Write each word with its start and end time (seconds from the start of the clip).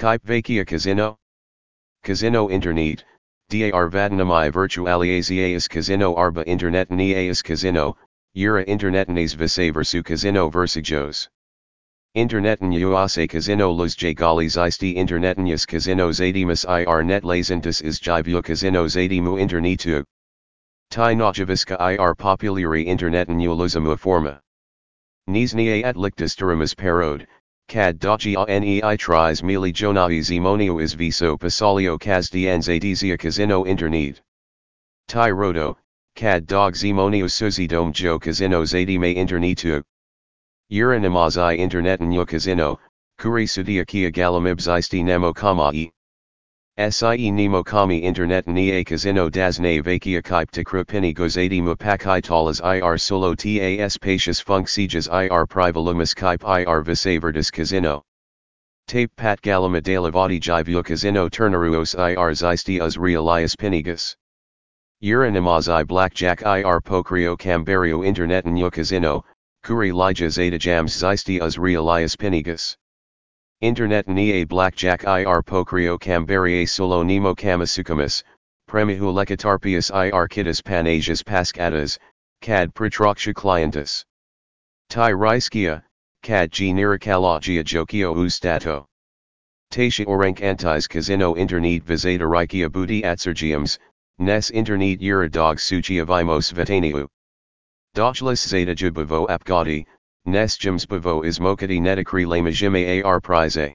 Kype 0.00 0.22
Vakia 0.24 0.66
Casino? 0.66 1.18
Casino 2.02 2.48
Internet, 2.48 3.04
dar 3.50 3.90
vadnamai 3.90 4.50
virtualizaas 4.50 5.68
Casino 5.68 6.14
arba 6.14 6.42
internet 6.44 6.88
nias 6.88 7.42
Casino, 7.44 7.94
Eura 8.34 8.64
internetnes 8.64 9.34
vise 9.34 9.70
versu 9.70 10.02
Casino 10.02 10.50
versijos. 10.50 11.28
Interneten 12.14 12.72
uase 12.72 13.28
Casino 13.28 13.70
los 13.70 13.94
jagalis 13.94 14.56
isti 14.56 14.96
internetenius 14.96 15.66
Casino 15.66 16.08
zadimus 16.08 16.64
ir 16.64 17.04
net 17.04 17.22
lazentus 17.22 17.82
is 17.82 18.00
jivu 18.00 18.42
Casino 18.42 18.86
zadimu 18.86 19.38
internetu. 19.38 20.02
Ti 20.90 21.12
nojaviska 21.12 21.76
ir 21.78 22.14
populari 22.14 22.86
interneten 22.86 23.36
ulozamu 23.36 23.98
forma. 23.98 24.40
Nisnia 25.28 25.84
at 25.84 25.96
lictus 25.96 26.34
duramus 26.34 26.74
parode, 26.74 27.26
dogia 27.70 28.46
nei 28.48 28.96
tris 28.96 29.42
mili 29.42 29.72
jonavi 29.72 30.20
zimonio 30.20 30.82
is 30.82 30.94
viso 30.94 31.36
pasalio 31.38 31.98
casdians 31.98 32.68
adizia 32.68 33.16
casino 33.16 33.64
internet. 33.64 34.20
Ti 35.06 35.30
rodo, 35.30 35.76
cad 36.16 36.46
dog 36.46 36.74
zimonio 36.74 37.26
suzidom 37.26 37.92
jo 37.92 38.18
casino 38.18 38.62
zadime 38.64 39.14
internetu. 39.14 39.82
Yo 40.68 42.26
casino, 42.26 42.78
kuri 43.18 43.46
sudia 43.46 43.86
kia 43.86 44.10
galamibs 44.10 44.66
isti 44.66 45.04
nemo 45.04 45.32
kamai. 45.32 45.90
Sie 46.88 47.30
nemo 47.30 47.62
kami 47.62 47.98
internet 47.98 48.48
ni 48.48 48.70
a 48.70 48.82
casino 48.82 49.28
das 49.28 49.60
ne 49.60 49.82
vakia 49.82 50.22
kype 50.22 50.50
te 50.50 50.64
krupini 50.64 51.14
gozadi 51.14 51.60
mupakai 51.60 52.22
talas 52.22 52.60
ir 52.62 52.96
solo 52.96 53.34
tas 53.34 53.98
patius 53.98 54.42
funksijas 54.42 55.06
ir 55.12 55.46
privalumus 55.46 56.14
kype 56.14 56.66
ir 56.66 56.82
visavertis 56.82 57.52
casino. 57.52 58.02
Tape 58.86 59.14
pat 59.14 59.42
galama 59.42 59.82
dalavati 59.82 60.40
jivu 60.40 60.82
casino 60.82 61.28
turnaruos 61.28 61.94
ir 61.98 62.34
zisti 62.34 62.80
us 62.80 62.96
realias 62.96 63.54
pinigus. 63.54 64.16
Uranimaz 65.02 65.68
i 65.68 65.84
blackjack 65.84 66.40
ir 66.40 66.80
pokrio 66.80 67.36
cambario 67.36 68.06
internet 68.06 68.46
yo 68.46 68.70
casino, 68.70 69.22
kuri 69.62 69.92
lija 69.92 70.30
zeta 70.30 70.58
jams 70.58 70.96
zisti 70.96 71.42
us 71.42 71.56
realias 71.56 72.16
pinigus. 72.16 72.78
Internet 73.62 74.08
ni 74.08 74.40
a 74.40 74.44
blackjack 74.44 75.04
ir 75.04 75.42
pokrio 75.42 75.98
cambarie 76.00 76.66
solo 76.66 77.02
nemo 77.02 77.34
kamasukamas, 77.34 78.22
premihu 78.66 79.12
lekatarpius 79.12 79.90
ir 79.94 80.28
kitas 80.28 80.62
panasias 80.62 81.22
pascatas, 81.22 81.98
cad 82.40 82.72
pritroksha 82.72 83.34
clientus. 83.34 84.02
Tai 84.88 85.12
riskia, 85.12 85.82
cad 86.22 86.50
g 86.50 86.72
nirikalogia 86.72 87.62
jokio 87.62 88.14
ustato. 88.14 88.86
Tatia 89.70 90.06
orank 90.06 90.40
antis 90.40 90.88
casino 90.88 91.34
internet 91.34 91.84
visata 91.84 92.26
rikia 92.26 92.72
booty 92.72 93.02
atsergiums, 93.02 93.78
nes 94.18 94.50
internet 94.52 95.00
uradog 95.00 95.58
suchia 95.58 96.06
vimos 96.06 96.50
vetaniu. 96.50 97.06
Dojlis 97.94 98.48
zeta 98.48 98.74
jubavo 98.74 99.28
apgadi, 99.28 99.84
Nesjums 100.30 100.86
bavo 100.86 101.22
is 101.22 101.40
mokati 101.40 101.80
netikri 101.80 102.24
lamajime 102.24 103.04
ar 103.04 103.20
prize. 103.20 103.74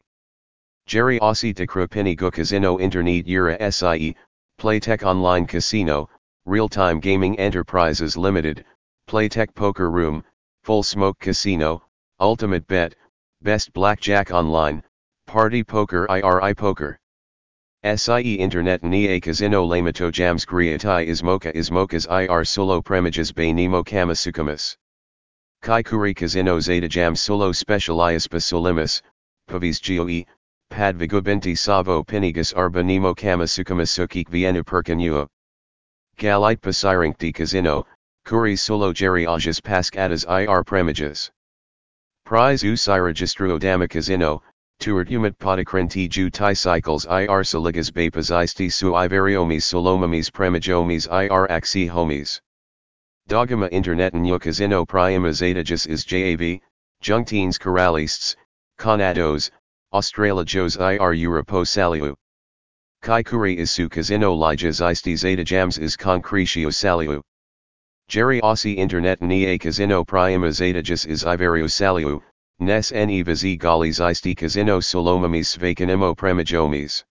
Jerry 0.88 1.20
Aussie 1.20 1.54
de 1.54 1.68
Krupini 1.68 2.16
go 2.16 2.32
casino 2.32 2.80
internet 2.80 3.28
Eura 3.28 3.72
SIE, 3.72 4.16
Playtech 4.58 5.04
Online 5.04 5.46
Casino, 5.46 6.10
Real 6.46 6.70
Time 6.70 7.02
Gaming 7.02 7.38
Enterprises 7.38 8.16
Limited, 8.16 8.64
Playtech 9.10 9.54
Poker 9.54 9.92
Room, 9.92 10.24
Full 10.64 10.84
Smoke 10.84 11.20
Casino, 11.20 11.84
Ultimate 12.22 12.66
Bet, 12.68 12.96
Best 13.42 13.74
Blackjack 13.74 14.32
Online, 14.32 14.82
Party 15.28 15.62
Poker 15.62 16.08
IRI 16.10 16.54
Poker. 16.54 16.98
SIE 17.84 18.36
Internet 18.36 18.82
ni 18.82 19.08
a 19.08 19.20
casino 19.20 19.68
lamato 19.68 20.10
jams 20.10 20.46
griatai 20.46 21.06
ismoka 21.10 21.54
ismokas 21.54 22.08
ir 22.10 22.46
solo 22.46 22.82
premiges 22.82 23.36
bay 23.36 23.52
nemo 23.52 23.84
kamasukamas. 23.84 24.78
Kaikuri 25.66 26.16
Casino 26.16 26.60
Zeta 26.60 26.88
Jam 26.88 27.16
Solo 27.16 27.52
Specialias 27.52 28.28
Solimus, 28.28 29.02
Pavis 29.48 29.80
Goe, 29.80 30.24
Padvigubinti 30.72 31.58
Savo 31.58 32.04
Pinigas 32.04 32.54
Arbanimo 32.54 33.16
Kamasukamisukik 33.16 34.30
Vienna 34.30 34.64
Percanua. 34.64 35.28
Galite 36.20 36.62
Pasirinkti 36.62 37.34
Casino, 37.34 37.84
Kuri 38.26 38.56
Solo 38.56 38.94
Geriajas 38.94 39.60
Pascatas 39.60 40.24
ir 40.30 40.64
Premiges. 40.64 41.32
Prize 42.26 42.62
Usiragistro 42.62 43.60
Dama 43.60 43.88
Casino, 43.88 44.44
Tuartumat 44.80 45.36
Podicrenti 45.40 46.08
Ju 46.08 46.30
Cycles 46.30 47.08
ir 47.08 47.42
Saligas 47.42 47.90
Bapas 47.90 48.30
Isti 48.30 48.72
Su 48.72 48.92
Ivariomis 48.92 49.64
Solomamis 49.64 50.30
Premijomis 50.30 51.08
ir 51.08 51.48
Axi 51.50 51.90
Homies. 51.90 52.40
Dogma 53.28 53.68
Interneten 53.72 54.24
yo 54.24 54.38
casino 54.38 54.86
prima 54.86 55.30
is 55.30 56.06
JAV, 56.06 56.60
Jungtines 57.02 57.60
Coralists, 57.60 58.36
Conados, 58.78 59.50
Australajos 59.92 60.78
ir 60.80 61.00
Europo 61.00 61.66
saliu. 61.66 62.16
Kaikuri 63.02 63.58
is 63.58 63.72
su 63.72 63.90
casino 63.90 64.36
lijas 64.38 64.80
isti 64.80 65.16
zetajams 65.16 65.80
is 65.80 65.98
concretio 65.98 66.68
saliu. 66.68 67.20
Jerry 68.10 68.42
Aussie 68.42 68.78
Internet 68.78 69.20
ni 69.24 69.46
a 69.46 69.58
casino 69.58 70.06
prima 70.06 70.46
is 70.46 70.60
Ivario 70.60 71.66
saliu, 71.66 72.22
nes 72.60 72.92
ne 72.92 73.24
vizi 73.24 73.58
galis 73.58 74.00
isti 74.00 74.38
casino 74.38 74.80
solomamis 74.80 75.58
vacanimo 75.58 76.16
premijomis. 76.16 77.04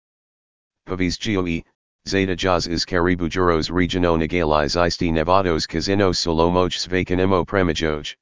Pavis 0.85 1.17
Goe, 1.17 1.65
Zeta 2.09 2.35
Jaz 2.35 2.67
is 2.67 2.85
Caribou 2.85 3.29
Juros 3.29 3.71
Regiono 3.71 4.19
Nagaliz 4.19 4.75
Isti 4.75 5.13
Nevados 5.13 5.69
Casino 5.69 6.11
Solomoj 6.11 6.73
Svakanimo 6.75 7.47
Premijoj. 7.47 8.17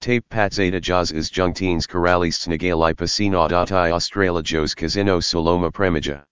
Tape 0.00 0.24
Pat 0.30 0.54
Zeta 0.54 0.80
Jaz 0.80 1.12
is 1.12 1.28
Jungtines 1.28 1.88
Coralists 1.88 2.46
Nagali 2.46 2.94
Pasinodati 2.94 3.90
Australajos 3.90 4.76
Casino 4.76 5.18
Soloma 5.18 5.72
Premija. 5.72 6.22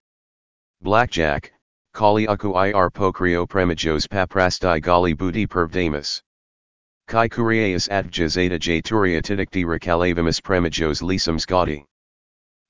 Blackjack, 0.80 1.52
Kali 1.92 2.28
Aku 2.28 2.54
ir 2.54 2.90
Pokrio 2.90 3.48
Premijos 3.48 4.06
Paprasti 4.06 4.80
Gali 4.80 5.16
Booty 5.16 5.48
Pervdamus. 5.48 6.22
Kai 7.08 7.28
Kuriaeus 7.28 7.88
Atja 7.88 8.28
Zeta 8.28 8.60
J 8.60 8.80
Turia 8.80 9.20
Tidikti 9.20 9.64
Recalavimus 9.64 10.40
Premijos 10.40 11.02
Lisums 11.02 11.44
Gaudi. 11.44 11.84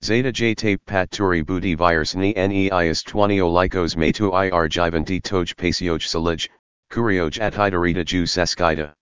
Zeta 0.03 0.33
J 0.33 0.55
tape 0.55 0.81
pat 0.87 1.11
turi 1.11 1.45
booty 1.45 1.75
virus 1.75 2.15
ni 2.15 2.33
neis 2.33 3.03
twanio 3.03 3.51
lycos 3.53 3.99
me 3.99 4.11
tu 4.11 4.33
ir 4.35 4.69
jivanti 4.69 5.21
toj 5.21 5.55
pasioj 5.57 6.01
salij, 6.01 6.49
kurioj 6.91 7.39
at 7.39 7.53
hidarita 7.53 8.03
ju 8.07 8.23
saskida. 8.25 8.95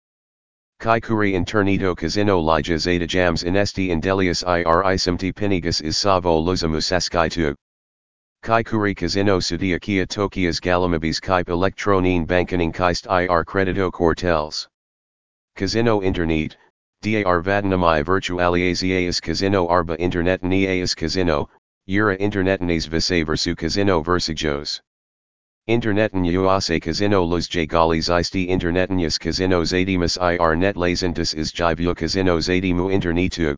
Kai 0.80 1.00
kuri 1.00 1.34
internito 1.34 1.96
casino 1.96 2.40
lija 2.40 2.78
zeta 2.78 3.06
jams 3.06 3.44
inesti 3.44 3.90
indelius 3.90 4.42
ir 4.42 4.82
isimti 4.90 5.32
pinigus 5.32 5.80
is 5.80 5.96
savo 5.96 6.42
luzamu 6.42 6.82
saskitu. 6.82 7.54
Kai 8.42 8.64
kuri 8.64 8.92
casino 8.96 9.38
sudia 9.38 9.80
kia 9.80 10.04
tokias 10.04 10.60
galamabis 10.60 11.20
kaip 11.20 11.46
electronine 11.46 12.26
bankening 12.26 12.74
kaist 12.74 13.06
ir 13.06 13.44
credito 13.44 13.92
quartels. 13.92 14.66
Casino 15.54 16.00
internet, 16.00 16.56
Dar 17.00 17.42
vadnamai 17.42 18.04
virtualizaas 18.04 19.22
casino 19.22 19.68
arba 19.68 19.96
internet 20.00 20.42
nias 20.42 20.96
casino, 20.96 21.48
Eura 21.88 22.18
internetnes 22.18 22.86
visaversu 22.86 23.56
casino 23.56 24.02
versijos. 24.02 24.80
Interneten 25.68 26.24
uase 26.24 26.82
casino 26.82 27.24
los 27.24 27.48
jagalis 27.48 28.10
isti 28.10 28.48
internetenius 28.48 29.18
casino 29.18 29.62
zadimus 29.62 30.18
ir 30.20 30.56
net 30.56 30.76
lazentus 30.76 31.34
is 31.34 31.52
jivu 31.52 31.96
casino 31.96 32.38
zadimu 32.38 32.90
internetu. 32.92 33.56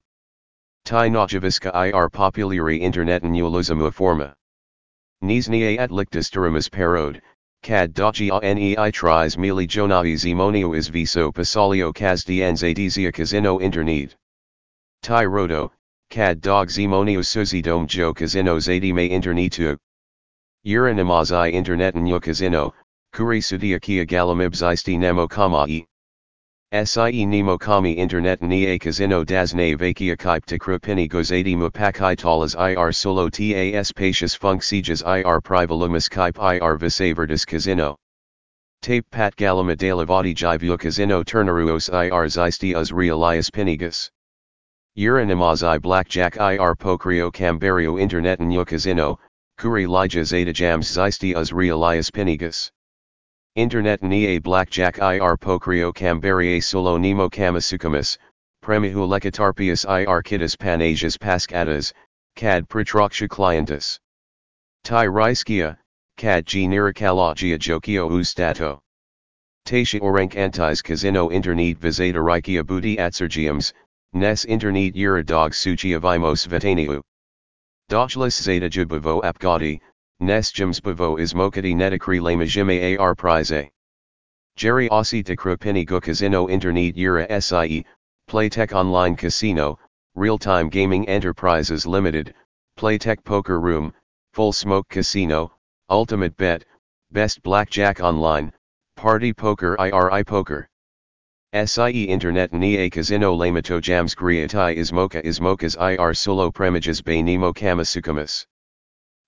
Ti 0.84 1.08
nojaviska 1.08 1.72
ir 1.74 2.08
populari 2.10 2.80
interneten 2.80 3.32
ulozamu 3.32 3.92
forma. 3.92 4.34
Nisnia 5.22 5.78
at 5.78 5.90
lictus 5.90 6.30
duramus 6.30 6.70
parode, 6.70 7.20
Cad 7.62 7.92
dogia 7.92 8.40
nei 8.40 8.74
tris 8.90 9.36
mili 9.36 9.66
jonavi 9.66 10.14
zimonio 10.14 10.74
is 10.74 10.88
viso 10.88 11.30
pasalio 11.30 11.92
casdians 11.92 12.62
adizia 12.62 13.12
casino 13.12 13.60
internet. 13.60 14.16
Ti 15.02 15.26
rodo, 15.26 15.70
cad 16.08 16.40
dog 16.40 16.68
zimonio 16.68 17.20
suzidom 17.20 17.86
jo 17.86 18.14
casino 18.14 18.56
zadime 18.56 19.10
internetu. 19.10 19.76
Uranimazai 20.66 21.52
internetan 21.52 22.08
yo 22.08 22.18
casino, 22.18 22.72
kuri 23.12 23.40
sudia 23.40 23.78
kia 23.78 24.06
galamibs 24.06 24.62
isti 24.62 24.98
nemo 24.98 25.28
kamai. 25.28 25.86
Sie 26.72 27.26
nemo 27.26 27.58
kami 27.58 27.94
internet 27.94 28.40
ni 28.42 28.66
a 28.66 28.78
casino 28.78 29.24
das 29.24 29.54
ne 29.54 29.74
vakia 29.74 30.16
kype 30.16 30.46
te 30.46 30.56
gozadi 30.56 31.56
mupakai 31.56 32.16
talas 32.16 32.54
ir 32.54 32.92
solo 32.92 33.28
tas 33.28 33.90
patius 33.90 34.38
funksijas 34.38 35.02
ir 35.04 35.40
privalumus 35.40 36.08
kype 36.08 36.62
ir 36.62 36.78
visavertis 36.78 37.44
casino. 37.44 37.96
Tape 38.82 39.04
pat 39.10 39.34
galama 39.34 39.74
dalavati 39.74 40.32
jivu 40.32 40.78
casino 40.78 41.24
turnaruos 41.24 41.88
ir 41.92 42.28
zisti 42.28 42.76
us 42.76 42.92
realias 42.92 43.50
pinigus. 43.50 44.08
Uranimazai 44.96 45.80
Blackjack 45.80 46.36
ir 46.36 46.76
Pokrio 46.76 47.32
Cambario 47.32 48.00
Internet 48.00 48.38
Nyo 48.38 48.64
Casino, 48.64 49.18
Kuri 49.58 49.86
Lija 49.86 50.24
Zeta 50.24 50.52
Jams 50.52 50.88
Zisti 50.88 51.34
uz 51.34 51.50
Realias 51.50 52.12
Pinigas. 52.12 52.70
Internet 53.56 54.00
Ni 54.00 54.38
Blackjack 54.38 54.98
ir 54.98 55.36
Pokrio 55.36 55.92
Cambarie 55.92 56.62
Solo 56.62 56.96
Nemo 56.96 57.28
Kamasukamas, 57.28 58.16
Premihu 58.62 59.08
Lekatarpius 59.08 59.84
ir 59.84 60.22
Kitas 60.22 60.54
Panasias 60.56 61.18
Pascatas, 61.18 61.92
Cad 62.36 62.68
Pritroksha 62.68 63.28
Clientus. 63.28 63.98
Tai 64.84 65.06
Ryskia, 65.06 65.76
Cad 66.16 66.46
G 66.46 66.68
Nirikalogia 66.68 67.58
Jokio 67.58 68.08
Ustato. 68.08 68.78
Tasha 69.66 70.00
Orank 70.00 70.34
Antis 70.36 70.80
Casino 70.80 71.30
Internet 71.30 71.80
Visata 71.80 72.22
Rikia 72.22 72.64
Booty 72.64 72.98
Atsergiums, 72.98 73.72
Nes 74.12 74.44
Internet 74.44 74.94
Ura 74.94 75.24
Dog 75.24 75.54
Suchi 75.54 75.98
Avimos 75.98 76.46
Vetaniu. 76.46 77.02
Dochlis 77.90 78.40
Zeta 78.40 78.70
Jubavo 78.70 79.20
Apgadi, 79.24 79.80
Nes 80.22 80.52
Jims 80.52 80.80
Bavo 80.80 81.16
Ismokati 81.16 81.74
Netakri 81.74 82.20
Lamajime 82.20 83.00
Ar 83.00 83.14
Prize. 83.14 83.70
Jerry 84.54 84.86
Aussie 84.90 85.24
Tekrupini 85.24 85.86
Go 85.86 85.98
Casino 85.98 86.46
Internet 86.46 86.98
Ura 86.98 87.40
SIE, 87.40 87.86
Playtech 88.28 88.74
Online 88.74 89.16
Casino, 89.16 89.78
Real 90.14 90.36
Time 90.36 90.68
Gaming 90.68 91.08
Enterprises 91.08 91.86
Limited, 91.86 92.34
Playtech 92.78 93.24
Poker 93.24 93.60
Room, 93.60 93.94
Full 94.34 94.52
Smoke 94.52 94.86
Casino, 94.90 95.52
Ultimate 95.88 96.36
Bet, 96.36 96.66
Best 97.10 97.42
Blackjack 97.42 98.00
Online, 98.00 98.52
Party 98.96 99.32
Poker 99.32 99.74
IRI 99.80 100.22
Poker. 100.22 100.68
SIE 101.54 102.04
Internet 102.04 102.52
Ni 102.52 102.76
a 102.76 102.90
Casino 102.90 103.34
Lamato 103.34 103.80
Jams 103.80 104.14
Griatai 104.14 104.76
Ismoka 104.76 105.24
Ismokas 105.24 105.78
IR 105.80 106.12
Solo 106.12 106.50
Premijas 106.50 107.02
Bay 107.02 107.22
Nemo 107.22 107.54
Kamasukamas. 107.54 108.44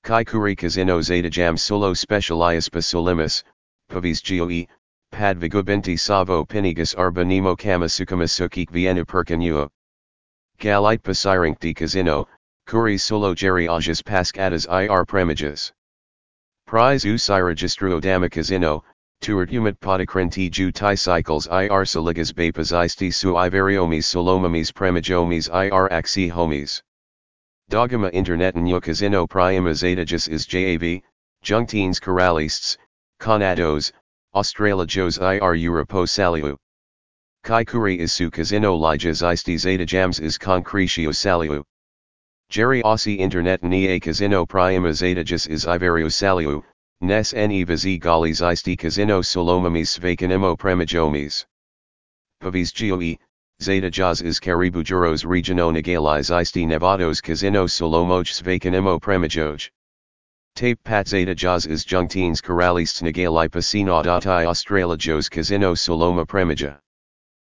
Kaikuri 0.04 0.58
Casino 0.58 1.00
Zeta 1.00 1.31
Jam 1.31 1.56
Solo 1.56 1.94
Specialias 1.94 2.69
Basolimus, 2.69 3.44
Pavis 3.88 4.20
Goe, 4.20 4.66
Padvigubinti 5.12 5.96
Savo 5.96 6.44
Pinigas 6.44 6.99
Arba 6.99 7.25
Nemo 7.25 7.54
Kamasukamas 7.54 8.32
Sukik 8.32 8.69
Vienna 8.70 9.04
Perkanua. 9.04 9.69
Galite 10.58 11.02
Pasirinkti 11.02 11.76
Casino, 11.76 12.26
Kuri 12.66 12.99
Solo 12.99 13.32
Jerry 13.32 13.69
Ajas 13.69 14.02
Pascadas 14.02 14.66
IR 14.66 15.06
Premijas. 15.06 15.70
Prize 16.66 17.04
Usira 17.04 17.54
Registro 17.54 18.00
Dama 18.00 18.28
Casino, 18.28 18.82
Tuert 19.20 19.50
Humat 19.50 19.78
Podicrenti 19.78 20.50
Ju 20.50 20.72
Cycles 20.72 21.46
IR 21.46 21.84
Saligas 21.84 22.32
Bapas 22.32 23.14
Su 23.14 23.34
Ivariomis 23.34 24.02
Solomamis 24.02 24.72
Premijomis 24.72 25.49
IR 25.49 25.88
Axi 25.90 26.28
Homies. 26.28 26.82
Dogma 27.72 28.08
Internet 28.08 28.54
Nyo 28.54 28.80
Casino 28.80 29.26
Prima 29.26 29.70
Zetagus 29.70 30.28
is 30.28 30.44
JAV, 30.44 31.00
Jungtines 31.42 31.98
Coralists, 31.98 32.76
Conados, 33.19 33.92
Australajos 34.34 35.16
IR 35.19 35.56
Europo 35.56 36.04
Saliu. 36.04 36.58
Kaikuri 37.46 37.96
is 37.98 38.12
Su 38.12 38.30
Casino 38.30 38.76
Lijas 38.76 39.22
Isti 39.22 39.56
Zeta 39.56 39.86
is 40.22 40.36
Concretio 40.36 41.14
Saliu. 41.14 41.64
Jerry 42.50 42.82
Aussie 42.82 43.19
Internet 43.19 43.62
Ni 43.62 43.98
Casino 43.98 44.44
Prima 44.44 44.90
Zetagus 44.90 45.48
is 45.48 45.64
Ivario 45.64 46.08
Saliu, 46.08 46.62
Nes 47.00 47.32
ne 47.32 47.64
vizi 47.64 47.98
galis 47.98 48.42
isti 48.42 48.76
casino 48.76 49.22
solomamis 49.22 49.98
svakanimo 49.98 50.58
premijomis. 50.58 51.46
Pavis 52.38 52.70
zeta 53.62 53.91
jaz 53.91 54.23
is 54.23 54.41
caribou 54.41 54.82
juros 54.82 55.25
regiono 55.25 55.70
nagalis 55.73 56.31
isti 56.31 56.67
nevados 56.67 57.23
casino 57.23 57.67
solomoj 57.67 58.26
svakanimo 58.26 59.00
premijoj. 59.00 59.70
Tape 60.56 60.82
pat 60.85 61.06
zeta 61.09 61.35
jaz 61.35 61.67
is 61.67 61.85
junctines 61.85 62.43
coralist 62.43 63.03
nagali 63.03 63.49
pasinodati 63.49 64.44
australajos 64.47 65.31
casino 65.31 65.75
soloma 65.75 66.26
premija. 66.26 66.79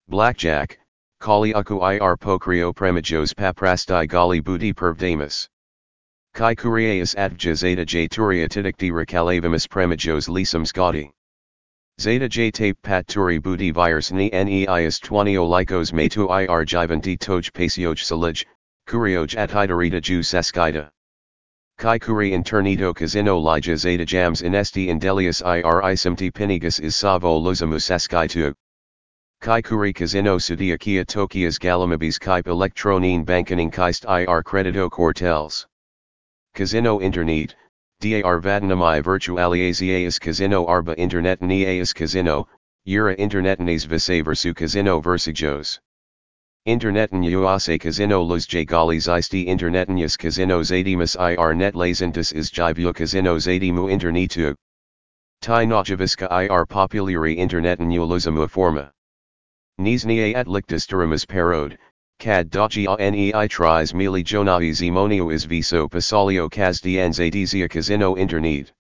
Blackjack, 0.09 0.79
kali 1.21 1.55
aku 1.55 1.81
ir 1.81 2.17
pokrio 2.17 2.75
premijos 2.75 3.33
paprasti 3.33 4.07
gali 4.09 4.43
booty 4.43 4.75
pervdamus. 4.75 5.49
Kai 6.35 6.55
Kuriaeus 6.55 7.15
atvja 7.15 7.55
zeta 7.55 7.85
j 7.85 8.09
turia 8.09 8.49
tidikti 8.49 8.91
recalavimus 8.91 9.69
premijos 9.69 10.29
lisum 10.29 10.67
scoti. 10.67 11.11
Zeta 12.00 12.29
j 12.29 12.50
tape 12.50 12.79
pat 12.83 13.06
turi 13.06 13.39
booty 13.39 13.71
virus 13.71 14.11
ni 14.12 14.31
neis 14.31 14.99
twanio 14.99 15.47
lycos 15.47 15.93
metu 15.93 16.29
ir 16.31 16.65
jivanti 16.65 17.19
toj 17.19 17.53
pasioj 17.53 17.99
salij, 17.99 18.44
kurioj 18.89 19.37
at 19.37 19.50
hiderita 19.50 20.00
ju 20.00 20.21
saskida. 20.23 20.91
Kai 21.79 21.99
kuri 21.99 22.31
internito 22.31 22.94
casino 22.94 23.39
lija 23.41 23.77
zeta 23.77 24.05
jams 24.05 24.43
inesti 24.43 24.89
indelius 24.89 25.43
ir 25.43 25.83
isimti 25.83 26.33
pinigus 26.33 26.81
is 26.81 26.97
savo 26.97 27.39
luzamus 27.41 27.91
askitu. 27.91 28.55
Kai 29.41 29.61
kuri 29.62 29.93
casino 29.93 30.39
sudia 30.39 30.79
kia 30.79 31.05
tokias 31.05 31.59
galamabis 31.59 32.19
kaip 32.19 32.47
electronine 32.47 33.25
bankening 33.25 33.73
kaist 33.73 34.05
ir 34.05 34.43
credito 34.43 34.91
quartels. 34.91 35.67
Casino 36.55 37.00
Internet, 37.00 37.55
dar 38.03 38.41
vadnamai 38.41 39.01
virtualizaas 39.01 40.19
Casino 40.19 40.67
arba 40.67 40.93
Internet 40.97 41.41
nias 41.41 41.95
Casino, 41.95 42.49
Ura 42.85 43.15
Internetnes 43.15 43.87
visaversu 43.87 44.53
Casino 44.57 45.01
versajos. 45.01 45.79
Interneten 46.67 47.23
uase 47.23 47.81
Casino 47.81 48.21
los 48.23 48.45
jagalis 48.47 49.07
isti 49.07 49.47
Internetenius 49.47 50.19
Casino 50.19 50.63
zadimus 50.63 51.15
ir 51.17 51.55
net 51.55 51.75
lazentus 51.75 52.33
is 52.33 52.51
jivu 52.51 52.93
Casino 52.93 53.37
zadimu 53.37 53.89
internetu. 53.89 54.57
Ti 55.41 55.65
nojaviska 55.65 56.27
ir 56.51 56.67
populari 56.67 57.37
Interneten 57.37 57.89
uluzamu 57.89 58.51
forma. 58.51 58.91
Nisnia 59.81 60.35
at 60.35 60.49
lictus 60.49 60.87
turimus 60.87 61.25
parode, 61.25 61.79
Cad 62.23 62.51
doji 62.51 62.87
nei 62.87 63.49
tris 63.49 63.93
mili 63.93 64.23
jonai 64.23 64.71
zimonio 64.71 65.35
is 65.35 65.45
viso 65.45 65.89
pasalio 65.89 66.49
casdianzadizia 66.49 67.69
casino 67.69 68.17
internet. 68.17 68.71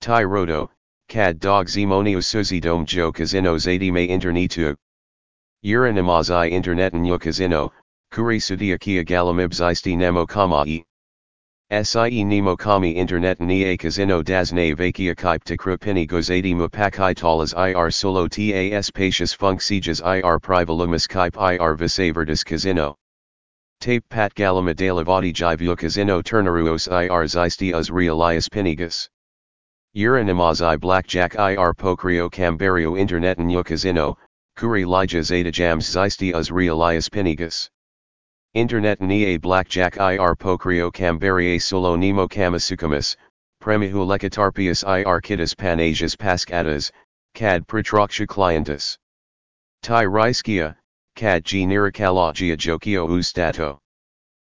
Tai 0.00 0.24
rodo, 0.24 0.70
cad 1.06 1.38
dog 1.40 1.66
zimonio 1.66 2.22
suzidom 2.22 2.86
jo 2.86 3.12
casino 3.12 3.56
zadime 3.56 4.08
internetu. 4.08 4.74
Uranimazai 5.62 6.52
internetan 6.52 7.20
casino, 7.20 7.70
kuri 8.10 8.38
sudia 8.38 8.80
kia 8.80 9.04
galamibs 9.04 9.60
isti 9.60 9.94
nemo 9.94 10.24
kamai. 10.24 10.82
Sie 11.82 12.24
nemo 12.24 12.56
kami 12.56 12.92
internet 12.92 13.40
ni 13.40 13.64
a 13.64 13.76
casino 13.76 14.22
das 14.22 14.52
ne 14.52 14.74
vakia 14.74 15.16
kaip 15.16 15.42
te 15.42 15.56
krupini 15.56 16.06
gozadi 16.06 16.54
mupakai 16.54 17.14
talas 17.16 17.52
ir 17.52 17.90
solo 17.90 18.28
tas 18.28 18.90
patius 18.90 19.34
funksijas 19.36 20.00
ir 20.00 20.38
privalumus 20.40 21.08
kaip 21.08 21.36
ir 21.36 21.76
visavertis 21.76 22.44
casino. 22.44 22.94
Tape 23.80 24.08
pat 24.08 24.34
galama 24.34 24.74
dalavati 24.74 25.32
jivu 25.32 25.76
casino 25.76 26.22
turnaruos 26.22 26.86
ir 26.86 27.26
zisti 27.26 27.74
uz 27.74 27.90
realias 27.90 28.48
pinigas. 28.48 29.08
Uranimazai 29.96 30.78
blackjack 30.78 31.34
ir 31.34 31.74
pokrio 31.74 32.30
cambario 32.30 32.96
internet 32.96 33.38
nyo 33.38 33.64
casino, 33.64 34.16
kuri 34.56 34.84
lija 34.84 35.22
zeta 35.22 35.50
jams 35.50 35.90
zisti 35.90 36.34
uz 36.34 36.50
realias 36.50 37.08
pinigas. 37.08 37.70
Internet 38.54 39.00
ni 39.00 39.34
a 39.34 39.36
blackjack 39.36 39.96
ir 39.96 40.36
pokrio 40.36 40.92
cambarie 40.92 41.60
solo 41.60 41.96
nemo 41.96 42.28
kamasukamas, 42.28 43.16
premihu 43.60 44.06
lekatarpius 44.06 44.84
ir 44.86 45.20
kitas 45.20 45.56
panasias 45.56 46.14
pascatas, 46.14 46.92
cad 47.34 47.66
pritroksha 47.66 48.28
clientus. 48.28 48.96
Tai 49.82 50.04
ryskia, 50.04 50.76
cad 51.16 51.42
g 51.42 51.66
nirikalogia 51.66 52.56
jokio 52.56 53.08
ustato. 53.08 53.78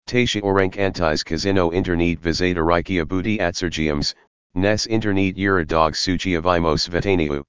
Tasha 0.07 0.43
orank 0.43 0.75
antis 0.75 1.23
casino 1.25 1.71
internet 1.71 2.21
visata 2.21 2.57
rikia 2.57 3.03
booty 3.03 3.39
atsergiums, 3.39 4.13
nes 4.53 4.85
internet 4.85 5.39
ura 5.39 5.65
dog 5.65 5.93
suchi 5.95 6.39
avimos 6.39 6.87
vetaniu. 6.87 7.43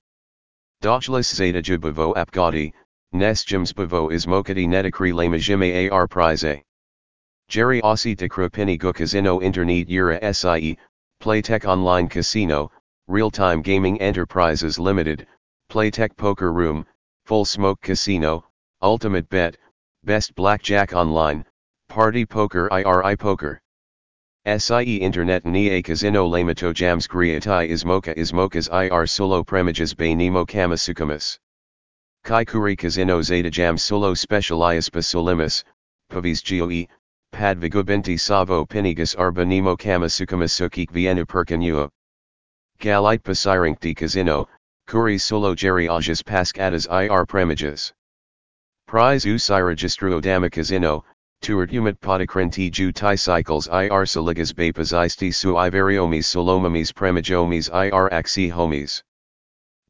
Dochlis 0.80 1.30
zeta 1.34 1.60
jubavo 1.60 2.14
apgadi, 2.14 2.72
Nes 3.10 3.42
Jims 3.42 3.72
Bavo 3.72 4.10
is 4.10 4.26
Mokati 4.26 4.68
Netakri 4.68 5.14
Lamajime 5.14 5.90
Ar 5.90 6.06
Prize. 6.06 6.62
Jerry 7.48 7.80
Aussie 7.80 8.14
de 8.14 8.28
Krupini 8.28 8.78
Casino 8.78 9.40
Internet 9.40 9.88
Ura 9.88 10.34
SIE, 10.34 10.76
Playtech 11.18 11.64
Online 11.64 12.06
Casino, 12.06 12.70
Real 13.06 13.30
Time 13.30 13.62
Gaming 13.62 13.98
Enterprises 14.02 14.78
Limited, 14.78 15.26
Playtech 15.70 16.14
Poker 16.18 16.52
Room, 16.52 16.84
Full 17.24 17.46
Smoke 17.46 17.80
Casino, 17.80 18.44
Ultimate 18.82 19.26
Bet, 19.30 19.56
Best 20.04 20.34
Blackjack 20.34 20.92
Online, 20.92 21.46
Party 21.88 22.26
Poker 22.26 22.68
IRI 22.70 23.16
Poker. 23.16 23.58
SIE 24.44 24.96
Internet 24.96 25.46
Ni 25.46 25.70
a 25.70 25.82
Casino 25.82 26.28
Lamato 26.28 26.74
Jams 26.74 27.08
Griatai 27.08 27.70
Ismoka 27.70 28.14
Ismokas 28.18 28.68
IR 28.70 29.06
Solo 29.06 29.42
Premijas 29.42 29.96
Bay 29.96 30.14
Nemo 30.14 30.44
Kamasukamas. 30.44 31.38
Kaikuri 32.28 32.76
Casino 32.76 33.22
Zeta 33.22 33.48
Jam 33.48 33.78
Solo 33.78 34.12
Specialias 34.12 34.90
Basolimus, 34.90 35.64
Pavis 36.10 36.42
Gioe, 36.42 36.86
Pad 37.32 37.58
Vigubenti 37.58 38.20
Savo 38.20 38.66
Pinigus 38.66 39.18
Arba 39.18 39.46
Nemo 39.46 39.74
Kamasukamisukik 39.74 40.90
Vienna 40.90 41.24
Percanua. 41.24 41.88
Galite 42.80 43.22
Pasirinkti 43.22 43.96
Casino, 43.96 44.46
Kuri 44.86 45.16
Solo 45.16 45.54
Jerry 45.54 45.86
Ajas 45.86 46.22
Pascadas 46.22 46.86
ir 46.86 47.24
Premijas. 47.24 47.94
Prize 48.86 49.24
Usai 49.24 49.62
Registro 49.62 50.20
Dama 50.20 50.50
Casino, 50.50 51.06
Tuertumat 51.42 51.98
Podakrenti 51.98 52.70
Ju 52.70 52.92
cycles 52.92 53.68
ir 53.68 54.04
Saligas 54.04 54.52
Bapas 54.52 54.92
Isti 54.92 55.32
Su 55.32 55.54
Ivariomis 55.54 56.24
Solomamis 56.24 56.92
Premijomis 56.92 57.70
ir 57.70 58.10
Axi 58.10 58.50
Homies. 58.50 59.02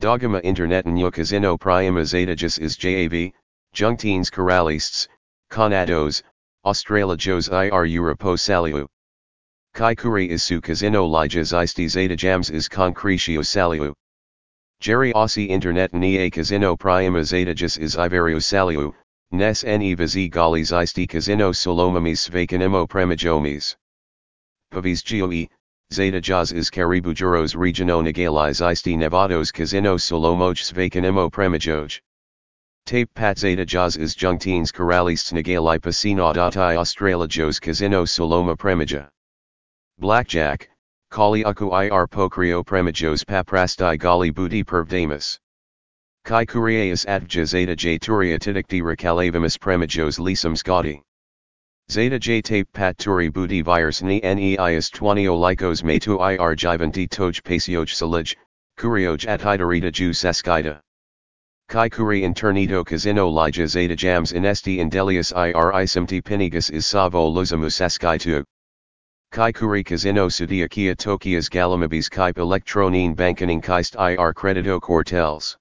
Dogma 0.00 0.38
Internet 0.45 0.87
New 0.87 1.11
Casino 1.11 1.57
Prima 1.59 2.02
Zetagus 2.02 2.61
is 2.61 2.76
JAV, 2.76 3.33
Jungtines 3.75 4.31
Coralists, 4.31 5.09
Conados, 5.50 6.23
Australajos 6.64 7.49
ir 7.50 7.85
Europo 7.85 8.37
Saliu. 8.37 8.87
Kaikuri 9.75 10.31
isu 10.31 10.62
Casino 10.62 11.05
Lijas 11.05 11.52
Isti 11.52 11.87
Zetajams 11.87 12.49
is 12.49 12.69
Concretio 12.69 13.40
Saliu. 13.40 13.93
Jerry 14.81 15.12
Aussie 15.14 15.49
Internet 15.49 15.93
ni 15.93 16.19
a 16.19 16.31
Casino 16.31 16.76
Prima 16.76 17.19
Zetagus 17.19 17.76
is 17.76 17.97
Ivario 17.97 18.37
Saliu, 18.38 18.95
Nes 19.33 19.64
ne 19.64 19.97
vizi 19.97 20.31
galis 20.31 20.71
isti 20.71 21.09
Casino 21.09 21.50
Solomamis 21.50 22.31
Vacanimo 22.31 22.88
Premijomis. 22.88 23.75
Pavis 24.71 25.02
Gioe, 25.02 25.49
Zeta 25.90 26.21
Jaz 26.21 26.52
is 26.52 26.68
Caribou 26.68 27.14
Juros 27.14 27.57
Regiono 27.57 28.02
Nagaliz 28.02 28.61
isti 28.61 28.95
Nevados 28.95 29.50
Casino 29.50 29.97
Solomoj 29.97 30.71
Vacanimo 30.75 31.30
Premijoj. 31.30 31.99
Tape 32.85 33.09
Pat 33.14 33.38
Zeta 33.38 33.64
Jaz 33.64 33.97
is 33.97 34.14
Jungtines 34.14 34.71
Coralists 34.71 35.33
Nagali 35.33 35.78
Pasino 35.78 36.35
Dati 36.35 36.76
Australajos 36.76 37.59
Casino 37.59 38.04
Soloma 38.04 38.54
Premija. 38.54 39.09
Blackjack, 39.99 40.68
Kali 41.11 41.42
Uku 41.42 41.71
ir 41.71 42.07
Pokrio 42.07 42.62
Premijos 42.62 43.25
Paprasti 43.25 43.99
Gali 43.99 44.30
Budi 44.30 44.62
Pervdamus. 44.62 45.38
Kai 46.23 46.45
Kuriaeus 46.45 47.07
Advja 47.07 47.47
Zeta 47.47 47.75
J 47.75 47.99
Turia 47.99 48.38
Tidikti 48.38 48.83
Recalavimus 48.83 49.57
Premijos 49.57 50.18
Lisum 50.18 50.54
Scotty. 50.54 51.02
Zeta 51.90 52.18
J 52.18 52.42
tape 52.42 52.71
pat 52.75 52.99
turi 52.99 53.30
budi 53.30 53.64
virus 53.64 54.02
ni 54.02 54.21
neis 54.21 54.90
20 54.90 55.26
olikos 55.26 55.83
metu 55.83 56.18
ir 56.21 56.54
jivanti 56.54 57.09
toj 57.09 57.40
pasioj 57.42 57.88
salij, 57.88 58.37
kurioj 58.78 59.26
at 59.26 59.40
hidarita 59.40 59.90
ju 59.90 60.11
saskida. 60.12 60.80
Kai 61.71 61.88
kuri 61.88 62.21
internito 62.21 62.85
casino 62.85 63.30
lija 63.30 63.66
zeta 63.66 63.97
jams 63.97 64.35
inesti 64.35 64.76
indelius 64.80 65.33
ir 65.33 65.73
isimti 65.80 66.23
pinigus 66.23 66.68
is 66.71 66.87
savo 66.87 67.26
luzamu 67.33 67.71
saskitu. 67.71 68.45
Kai 69.33 69.50
kuri 69.52 69.83
casino 69.83 70.28
sudia 70.28 70.68
kia 70.68 70.95
tokias 70.95 71.49
galamabis 71.49 72.11
kaip 72.11 72.37
electronine 72.37 73.16
bankening 73.16 73.62
kaist 73.62 73.95
ir 73.95 74.35
credito 74.35 74.78
quartels. 74.78 75.57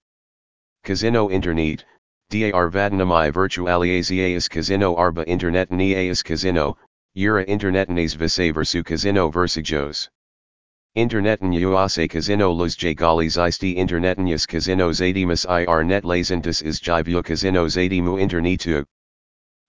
Casino 0.84 1.30
internet, 1.30 1.86
Dar 2.30 2.70
vadnamai 2.70 3.32
virtualizaas 3.32 4.50
casino 4.50 4.96
arba 4.96 5.24
internet 5.28 5.72
nias 5.72 6.22
casino, 6.22 6.78
Ura 7.16 7.44
internetnes 7.46 8.16
visaversu 8.16 8.84
casino 8.86 9.32
versijos. 9.32 10.08
Internetan 10.96 11.52
uase 11.54 12.08
casino 12.08 12.52
los 12.52 12.76
galis 12.76 13.38
isti 13.38 13.76
internetanias 13.78 14.46
casino 14.46 14.92
zadimus 14.92 15.46
ir 15.50 15.84
net 15.84 16.04
lazentus 16.04 16.62
is 16.62 16.80
jivu 16.80 17.24
casino 17.24 17.66
zadimu 17.66 18.20
internetu. 18.20 18.86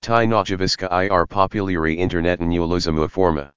Ti 0.02 0.26
nojaviska 0.26 0.88
ir 0.90 1.26
populari 1.26 1.96
internetan 1.96 2.52
uluzamu 2.52 3.08
forma. 3.08 3.50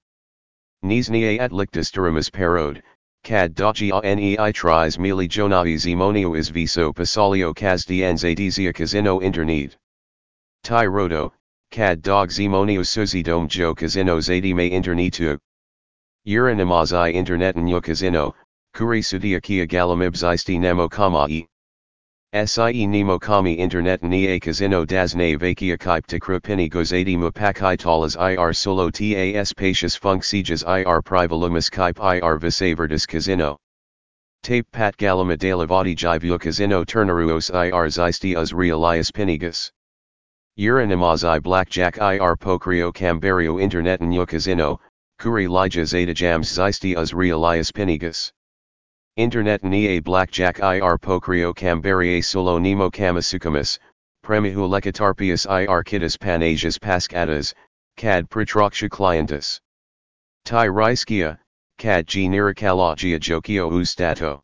Nisnia 0.82 1.38
at 1.38 1.52
lictus 1.52 1.90
duramus 1.90 2.32
parode, 2.32 2.82
Cad 3.24 3.54
dogia 3.54 4.02
nei 4.02 4.34
tris 4.52 4.98
mili 4.98 5.28
jonavi 5.28 5.76
zimonio 5.76 6.36
is 6.36 6.50
viso 6.50 6.92
pasalio 6.92 7.54
cas 7.54 7.86
dienzadizia 7.86 8.74
casino 8.74 9.22
internet. 9.22 9.76
Ti 10.64 10.86
rodo, 10.86 11.32
cad 11.70 12.02
dog 12.02 12.30
zimonio 12.30 12.80
suzi 12.80 13.22
dom 13.22 13.46
jo 13.46 13.76
casino 13.76 14.18
zadime 14.18 14.68
internetu. 14.72 15.38
Uranimazai 16.26 17.14
internetan 17.14 17.68
yo 17.68 17.80
casino, 17.80 18.34
kuri 18.74 19.00
sudia 19.00 19.40
kia 19.40 19.66
galamibs 19.66 20.24
isti 20.24 20.58
nemo 20.58 20.88
kamai. 20.88 21.46
Sie 22.34 22.86
nemo 22.86 23.18
kami 23.18 23.58
internet 23.58 24.02
ni 24.02 24.26
a 24.28 24.40
casino 24.40 24.86
das 24.86 25.12
vakia 25.12 25.76
kaip 25.76 26.06
te 26.06 26.18
gozadi 26.18 27.14
talas 27.76 28.16
ir 28.16 28.52
solo 28.54 28.90
tas 28.90 29.52
patius 29.52 30.00
funksijas 30.00 30.64
ir 30.66 31.02
privalumus 31.02 31.68
kaip 31.70 31.98
ir 31.98 32.38
visavertus 32.38 33.06
casino. 33.06 33.58
Tape 34.42 34.64
pat 34.72 34.96
galama 34.96 35.36
delavati 35.36 35.94
jivu 35.94 36.40
casino 36.40 36.84
turnaruos 36.84 37.50
ir 37.52 37.90
zisti 37.90 38.34
us 38.34 38.52
realias 38.52 39.12
pinigus. 39.12 39.70
Uranimazai 40.58 41.42
blackjack 41.42 41.98
ir 41.98 42.36
pokrio 42.38 42.94
cambario 42.94 43.60
internet 43.60 44.00
yo 44.00 44.24
casino, 44.24 44.80
kuri 45.18 45.48
lija 45.48 45.84
zeta 45.84 46.14
jams 46.14 46.50
zisti 46.50 46.96
us 46.96 47.12
realias 47.12 47.70
pinigus. 47.70 48.32
Internet 49.18 49.62
ni 49.62 49.88
a 49.88 50.00
blackjack 50.00 50.60
ir 50.60 50.96
pokrio 50.96 51.54
cambarie 51.54 52.24
solo 52.24 52.58
nemo 52.58 52.90
kamasukamas, 52.90 53.78
premihu 54.24 54.66
lecatarpius 54.66 55.44
ir 55.46 55.84
kitas 55.84 56.16
panasias 56.16 56.78
pascatas, 56.78 57.52
cad 57.98 58.26
pritroksha 58.30 58.88
clientus. 58.88 59.60
Ti 60.46 60.66
riskia, 60.66 61.38
cad 61.76 62.06
g 62.06 62.26
nirikalogia 62.26 63.20
jokio 63.20 63.70
ustato. 63.70 64.40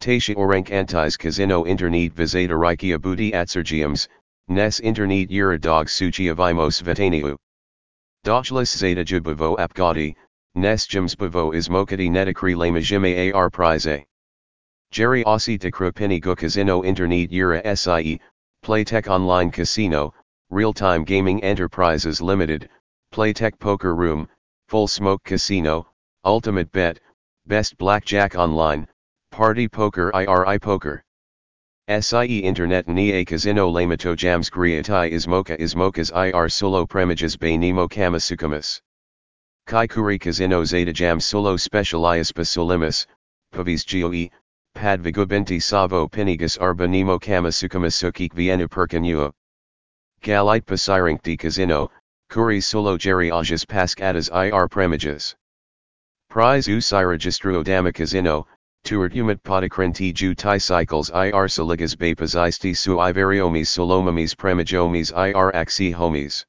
Tatia 0.00 0.36
orank 0.36 0.70
antis 0.70 1.16
casino 1.16 1.62
internet 1.64 2.12
visata 2.12 2.58
rikia 2.58 3.00
booty 3.00 3.30
atsergiums, 3.30 4.08
nes 4.48 4.80
internet 4.80 5.60
dog 5.60 5.88
sucia 5.88 6.34
vimos 6.34 6.82
vetaniu. 6.82 7.36
Dochlis 8.24 8.76
zeta 8.76 9.04
jubavo 9.04 9.56
apgadi, 9.56 10.16
Nesjums 10.56 11.14
Bavo 11.14 11.50
is 11.50 11.68
Mokati 11.68 12.08
Netakri 12.08 12.56
Lamajime 12.56 13.34
AR 13.34 13.50
Prize. 13.50 14.06
Jerry 14.90 15.22
Aussie 15.24 15.58
de 15.58 15.70
Krupini 15.70 16.18
Go 16.18 16.34
Casino 16.34 16.82
Internet 16.82 17.30
Yura 17.30 17.76
SIE, 17.76 18.18
Playtech 18.64 19.06
Online 19.06 19.50
Casino, 19.50 20.14
Real 20.48 20.72
Time 20.72 21.04
Gaming 21.04 21.44
Enterprises 21.44 22.22
Limited, 22.22 22.70
Playtech 23.12 23.58
Poker 23.58 23.94
Room, 23.94 24.26
Full 24.68 24.88
Smoke 24.88 25.22
Casino, 25.24 25.88
Ultimate 26.24 26.72
Bet, 26.72 27.00
Best 27.46 27.76
Blackjack 27.76 28.34
Online, 28.34 28.88
Party 29.30 29.68
Poker 29.68 30.10
IRI 30.14 30.58
Poker. 30.58 31.04
SIE 32.00 32.38
Internet 32.38 32.88
Ni 32.88 33.12
a 33.12 33.26
Casino 33.26 33.70
Lamato 33.70 34.16
Jams 34.16 34.48
Griatai 34.48 35.10
is 35.10 35.28
Mocha 35.28 35.60
is 35.60 35.74
IR 36.12 36.48
Solo 36.48 36.86
Premijas 36.86 37.38
Bay 37.38 37.58
Nemo 37.58 37.86
Kamasukamas. 37.88 38.80
Kai 39.66 39.88
Kuri 39.88 40.16
Casino 40.16 40.62
Zeta 40.62 40.92
Jam 40.92 41.18
Solo 41.18 41.56
Specialias 41.56 42.30
Solimus, 42.32 43.04
Pavis 43.52 43.84
Gioe, 43.84 44.30
Pad 44.76 45.02
Vigubenti 45.02 45.60
Savo 45.60 46.06
Pinigus 46.06 46.56
Arbanimo 46.58 47.20
Kamasukamasukik 47.20 48.32
Vienna 48.32 48.68
Percanua. 48.68 49.32
Galite 50.22 50.64
Pasirinkti 50.66 51.36
Casino, 51.36 51.90
Kuri 52.30 52.60
Solo 52.60 52.96
Jerry 52.96 53.30
Ajas 53.30 53.64
Pascadas 53.64 54.30
ir 54.30 54.68
Premijas. 54.68 55.34
Prize 56.30 56.68
Usai 56.68 57.02
Registro 57.02 57.64
Dama 57.64 57.90
Casino, 57.90 58.46
Tuertumat 58.84 59.42
Podakrenti 59.42 60.14
Ju 60.14 60.36
cycles 60.36 61.10
ir 61.10 61.48
Saligas 61.48 61.96
Bapas 61.96 62.76
Su 62.76 62.98
Ivariomis 62.98 63.66
Solomamis 63.66 64.36
Premijomis 64.36 65.10
ir 65.10 65.52
Axi 65.54 65.92
Homies. 65.92 66.44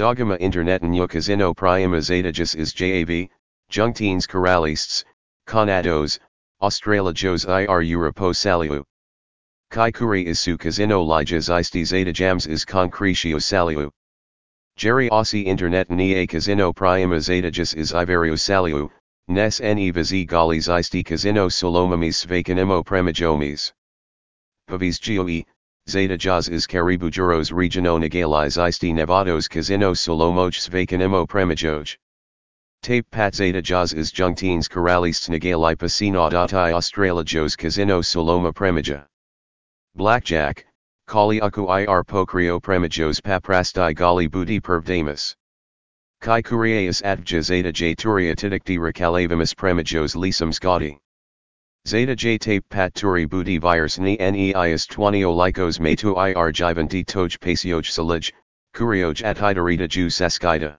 Dogma 0.00 0.36
Internet 0.36 0.82
New 0.82 1.06
Casino 1.06 1.52
Prima 1.52 1.98
Zetagus 1.98 2.56
is 2.56 2.72
JAV, 2.72 3.28
Jungtines 3.70 4.26
Coralists, 4.26 5.04
Conados, 5.46 6.18
Australajos 6.62 7.44
ir 7.44 7.82
Europo 7.82 8.32
Saliu. 8.32 8.82
Kaikuri 9.70 10.26
isu 10.26 10.58
Casino 10.58 11.04
Lijas 11.04 11.50
isti 11.50 11.84
Zeta 11.84 12.14
Jams 12.14 12.46
is 12.46 12.64
Concretio 12.64 13.36
Saliu. 13.36 13.90
Jerry 14.78 15.10
Aussie 15.10 15.44
Internet 15.44 15.90
ni 15.90 16.14
a 16.14 16.26
Casino 16.26 16.72
Prima 16.72 17.16
Zetagus 17.16 17.76
is 17.76 17.92
Ivario 17.92 18.38
Saliu, 18.38 18.90
Nes 19.28 19.60
ne 19.60 19.92
vizi 19.92 20.26
galis 20.26 20.68
isti 20.68 21.04
Casino 21.04 21.48
Solomamis 21.48 22.24
Vacanimo 22.24 22.82
Premijomis. 22.82 23.70
Pavis 24.66 24.98
Gioe, 24.98 25.44
Zeta 25.88 26.16
Jaz 26.16 26.48
is 26.48 26.66
Caribou 26.66 27.10
Juros 27.10 27.50
Regiono 27.50 27.98
Nagaliz 27.98 28.56
isti 28.56 28.92
Nevados 28.92 29.48
Casino 29.48 29.92
Solomoj 29.92 30.68
Vacanimo 30.68 31.26
Premijoj. 31.26 31.96
Tape 32.82 33.10
Pat 33.10 33.34
Zeta 33.34 33.60
Jaz 33.60 33.92
is 33.94 34.12
Jungtines 34.12 34.68
Coralists 34.68 35.28
Nagali 35.28 35.76
Pasino 35.76 36.30
Dati 36.30 36.72
Australajos 36.72 37.56
Casino 37.56 38.00
Soloma 38.02 38.52
Premija. 38.52 39.04
Blackjack, 39.96 40.64
Kali 41.10 41.40
aku 41.40 41.66
ir 41.68 42.04
pokrio 42.04 42.60
premijos 42.60 43.20
paprasti 43.20 43.92
gali 43.92 44.28
budi 44.28 44.60
pervdamus. 44.60 45.34
Kai 46.20 46.40
kuriaeus 46.40 47.02
atvja 47.02 47.42
zeta 47.42 47.72
j 47.72 47.96
turia 47.96 48.36
tidikti 48.36 48.78
recalavimus 48.78 49.52
premijos 49.52 50.14
lisum 50.14 50.52
scoti. 50.52 50.98
Zeta 51.88 52.14
j 52.14 52.36
tape 52.36 52.68
pat 52.68 52.92
turi 52.92 53.26
budi 53.26 53.58
virus 53.58 53.98
ni 53.98 54.16
neis 54.18 54.86
20 54.86 55.34
likos 55.34 55.80
metu 55.80 56.14
ir 56.14 56.52
jivanti 56.52 57.06
toj 57.06 57.38
pasioj 57.38 57.84
salij, 57.88 58.30
kurioj 58.74 59.24
at 59.24 59.38
hidarita 59.38 59.88
ju 59.88 60.10
saskida. 60.10 60.76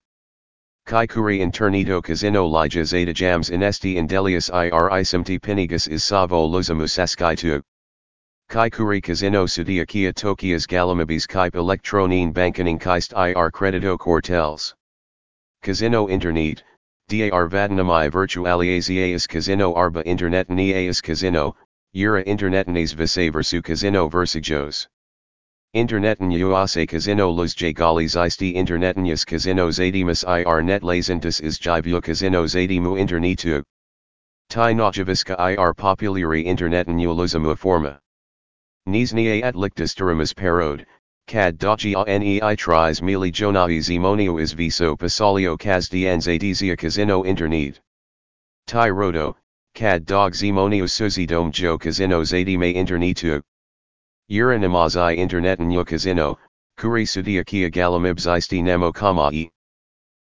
Kai 0.85 1.07
kuri 1.07 1.39
internito 1.39 2.03
casino 2.03 2.47
lija 2.47 2.85
zeta 2.85 3.13
jams 3.13 3.49
inesti 3.49 3.95
indelius 3.95 4.49
ir 4.49 4.89
isimti 4.99 5.39
pinigus 5.39 5.87
is 5.87 6.03
savo 6.03 6.47
luzamus 6.47 6.93
saskitu. 6.93 7.63
Kai 8.47 8.69
kuri 8.69 9.01
casino 9.01 9.47
sudia 9.47 9.87
kia 9.87 10.13
tokias 10.13 10.67
galamabis 10.67 11.27
kaip 11.27 11.53
electronine 11.53 12.31
bankening 12.31 12.79
kaist 12.79 13.13
ir 13.13 13.51
credito 13.51 13.97
quartels. 13.97 14.75
Casino 15.63 16.07
internet, 16.07 16.63
dar 17.11 17.49
vadnami 17.49 18.09
virtualizaas 18.09 19.27
casino 19.27 19.73
arba 19.73 20.01
internet 20.03 20.49
nias 20.49 21.01
casino, 21.01 21.55
Eura 21.93 22.23
internetnes 22.23 22.95
visaversu 22.95 23.61
casino 23.61 24.09
versajos. 24.09 24.87
Interneten 25.73 26.31
uase 26.31 26.87
casino 26.87 27.29
los 27.29 27.53
jagalis 27.53 28.15
isti 28.15 28.55
internetenus 28.55 29.25
casinos 29.25 29.77
adimus 29.77 30.23
ir 30.23 30.61
net 30.63 30.83
lazentus 30.83 31.41
is 31.41 31.59
jivu 31.59 32.01
casinos 32.01 32.55
adimu 32.55 32.97
internetu. 32.97 33.61
Ti 34.49 34.73
nojaviska 34.73 35.35
ir 35.51 35.73
populari 35.73 36.45
interneten 36.45 36.95
ulusum 36.95 37.57
forma. 37.57 37.99
Nisnia 38.87 39.43
at 39.43 39.55
lictus 39.55 39.93
duramus 39.93 40.33
parode, 40.33 40.85
cad 41.27 41.57
dogia 41.57 42.05
nei 42.05 42.39
tris 42.55 43.01
mili 43.01 43.31
jonavi 43.31 43.79
zimonio 43.79 44.41
is 44.41 44.53
viso 44.53 44.97
pasalio 44.97 45.57
cas 45.57 45.87
dianzadizia 45.87 46.77
casino 46.77 47.23
internet. 47.25 47.79
Ti 48.67 48.89
rodo, 48.89 49.35
cad 49.73 50.05
dog 50.05 50.33
zimonio 50.33 50.83
suzidom 50.83 51.51
jo 51.51 51.77
casino 51.77 52.21
zadime 52.23 52.75
internetu. 52.75 53.41
Uranimazai 54.29 55.17
interneten 55.17 55.71
yo 55.71 55.85
casino, 55.85 56.37
kuri 56.77 57.05
sudia 57.05 57.45
kia 57.45 57.69
galamibzisti 57.69 58.61
nemo 58.61 58.91
kamai. 58.91 59.49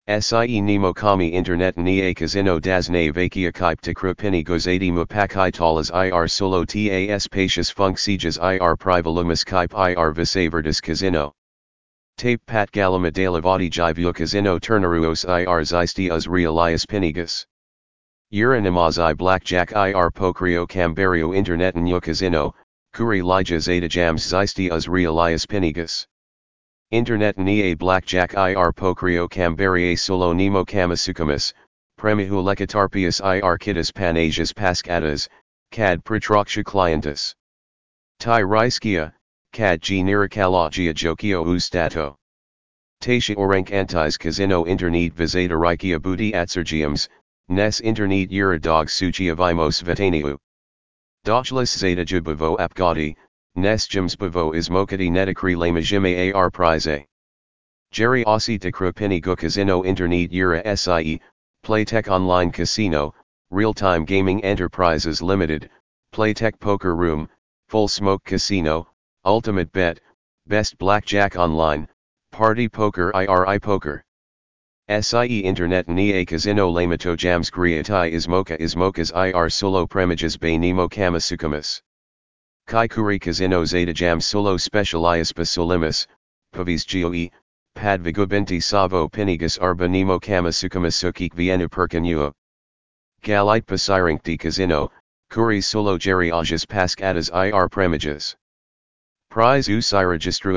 Sie 0.08 0.60
nemo 0.60 0.92
kami 0.92 1.28
internet 1.28 1.78
ni 1.78 2.00
a 2.00 2.12
casino 2.12 2.58
das 2.58 2.90
ne 2.90 3.12
vakia 3.12 3.52
kaip 3.52 3.80
te 3.80 3.94
krupini 3.94 4.44
gozadi 4.44 4.90
mupakai 4.90 5.52
talas 5.52 5.92
ir 5.92 6.26
solo 6.26 6.64
tas 6.64 7.28
patius 7.28 7.72
funksijas 7.72 8.36
ir 8.36 8.76
privalumus 8.76 9.44
kaip 9.44 9.72
ir 9.72 10.12
visavertus 10.12 10.82
casino. 10.82 11.32
Tape 12.18 12.44
pat 12.46 12.72
Galama 12.72 13.12
galamadalevati 13.12 13.70
jivu 13.70 14.12
casino 14.12 14.58
turnaruos 14.58 15.24
ir 15.24 15.64
zisti 15.64 16.10
us 16.10 16.26
realias 16.26 16.84
pinigus. 16.84 17.46
Uranimazai 18.32 19.16
blackjack 19.16 19.70
ir 19.70 20.10
pokrio 20.10 20.66
cambario 20.66 21.32
interneten 21.32 21.86
yo 21.86 22.00
casino, 22.00 22.56
kuri 22.92 23.22
lija 23.22 23.60
zeta 23.60 23.88
jams 23.88 24.26
zisti 24.26 24.68
us 24.72 24.88
realias 24.88 25.46
pinigus. 25.46 26.08
Internet 26.92 27.38
ni 27.38 27.62
a 27.62 27.74
blackjack 27.74 28.34
ir 28.34 28.70
pokrio 28.74 29.26
cambarie 29.26 29.98
solo 29.98 30.34
nemo 30.34 30.62
kamasukamus, 30.62 31.54
premihu 31.98 32.42
lecatarpius 32.44 33.18
ir 33.24 33.56
kitas 33.56 33.90
panasias 33.90 34.52
pascatas, 34.52 35.26
cad 35.70 36.04
pritroksha 36.04 36.62
clientus. 36.62 37.34
Ti 38.20 38.42
riskia, 38.42 39.10
cad 39.54 39.80
g 39.80 40.02
nirikalogia 40.02 40.92
jokio 40.92 41.46
ustato. 41.46 42.14
Tatia 43.00 43.36
orank 43.38 43.70
antis 43.70 44.18
casino 44.18 44.64
internet 44.64 45.14
visata 45.14 45.56
rikia 45.56 45.98
booty 45.98 46.32
atsergiums, 46.32 47.08
nes 47.48 47.80
internet 47.80 48.30
uradog 48.30 48.90
suchia 48.90 49.34
vimos 49.34 49.82
vetaniu. 49.82 50.36
Dochlis 51.24 51.74
zeta 51.74 52.04
jubavo 52.04 52.58
apgadi, 52.58 53.16
Nes 53.54 53.86
Jims 53.86 54.16
Bavo 54.16 54.52
is 54.52 54.70
Mokati 54.70 55.10
Nedikri 55.10 55.54
Lamajime 55.54 56.34
AR 56.34 56.50
Prize. 56.50 57.04
Jerry 57.90 58.24
Aussie 58.24 58.58
de 58.58 58.72
Krupini 58.72 59.20
Gu 59.20 59.36
Casino 59.36 59.84
Internet 59.84 60.32
Eura 60.32 60.74
SIE, 60.74 61.20
Playtech 61.62 62.08
Online 62.08 62.50
Casino, 62.50 63.14
Real 63.50 63.74
Time 63.74 64.06
Gaming 64.06 64.42
Enterprises 64.42 65.20
Limited, 65.20 65.68
Playtech 66.14 66.58
Poker 66.60 66.96
Room, 66.96 67.28
Full 67.68 67.88
Smoke 67.88 68.24
Casino, 68.24 68.88
Ultimate 69.26 69.70
Bet, 69.72 70.00
Best 70.46 70.78
Blackjack 70.78 71.36
Online, 71.36 71.86
Party 72.30 72.70
Poker 72.70 73.12
IRI 73.14 73.58
Poker. 73.58 74.02
SIE 74.88 75.40
Internet 75.40 75.90
ni 75.90 76.12
a 76.12 76.24
casino 76.24 76.72
lamato 76.72 77.14
jams 77.14 77.50
griatai 77.50 78.14
ismoka 78.14 78.58
ismokas 78.58 79.12
ir 79.14 79.50
solo 79.50 79.86
premijas 79.86 80.40
bay 80.40 80.56
nemo 80.56 80.88
kamasukamas. 80.88 81.82
Kai 82.66 82.88
kuri 82.88 83.18
casino 83.18 83.64
zeta 83.64 83.92
jam 83.92 84.20
solo 84.20 84.56
specialias 84.56 85.32
solimus, 85.32 86.06
pavis 86.52 86.84
pad 87.74 88.02
vigubenti 88.02 88.62
savo 88.62 89.08
pinigus 89.08 89.58
arba 89.60 89.88
nemo 89.88 90.18
kamasukamisukik 90.18 91.34
vienu 91.34 91.68
percanua. 91.68 92.32
Galite 93.22 93.66
pasirinkti 93.66 94.38
casino, 94.38 94.90
kuri 95.30 95.60
solo 95.60 95.98
geriajas 95.98 96.64
pascadas 96.66 97.30
ir 97.30 97.68
premijas. 97.68 98.36
Prize 99.30 99.68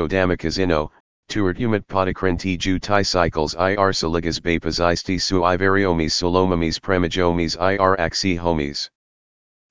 dama 0.06 0.36
casino, 0.36 0.90
tuert 1.28 1.58
humit 1.58 1.86
podicrenti 1.88 2.58
ju 2.58 2.78
cycles 3.02 3.54
ir 3.54 3.92
saligas 3.92 4.40
bapas 4.40 4.78
isti 4.78 5.20
su 5.20 5.40
ivariomis 5.40 6.12
solomamis 6.12 6.78
premijomis 6.78 7.56
ir 7.56 7.96
axi 7.98 8.36
homies. 8.36 8.90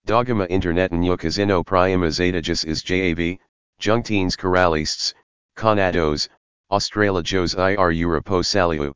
Dogma 0.05 0.45
interneten 0.51 1.01
yo 1.01 1.17
casino 1.17 1.63
prima 1.63 2.05
is 2.05 2.83
JAV, 2.83 3.39
Jungtines 3.81 4.37
Coralists, 4.37 5.15
Conados, 5.57 6.29
Australajos 6.71 7.55
ir 7.57 7.91
Europo 7.91 8.43
saliu. 8.43 8.93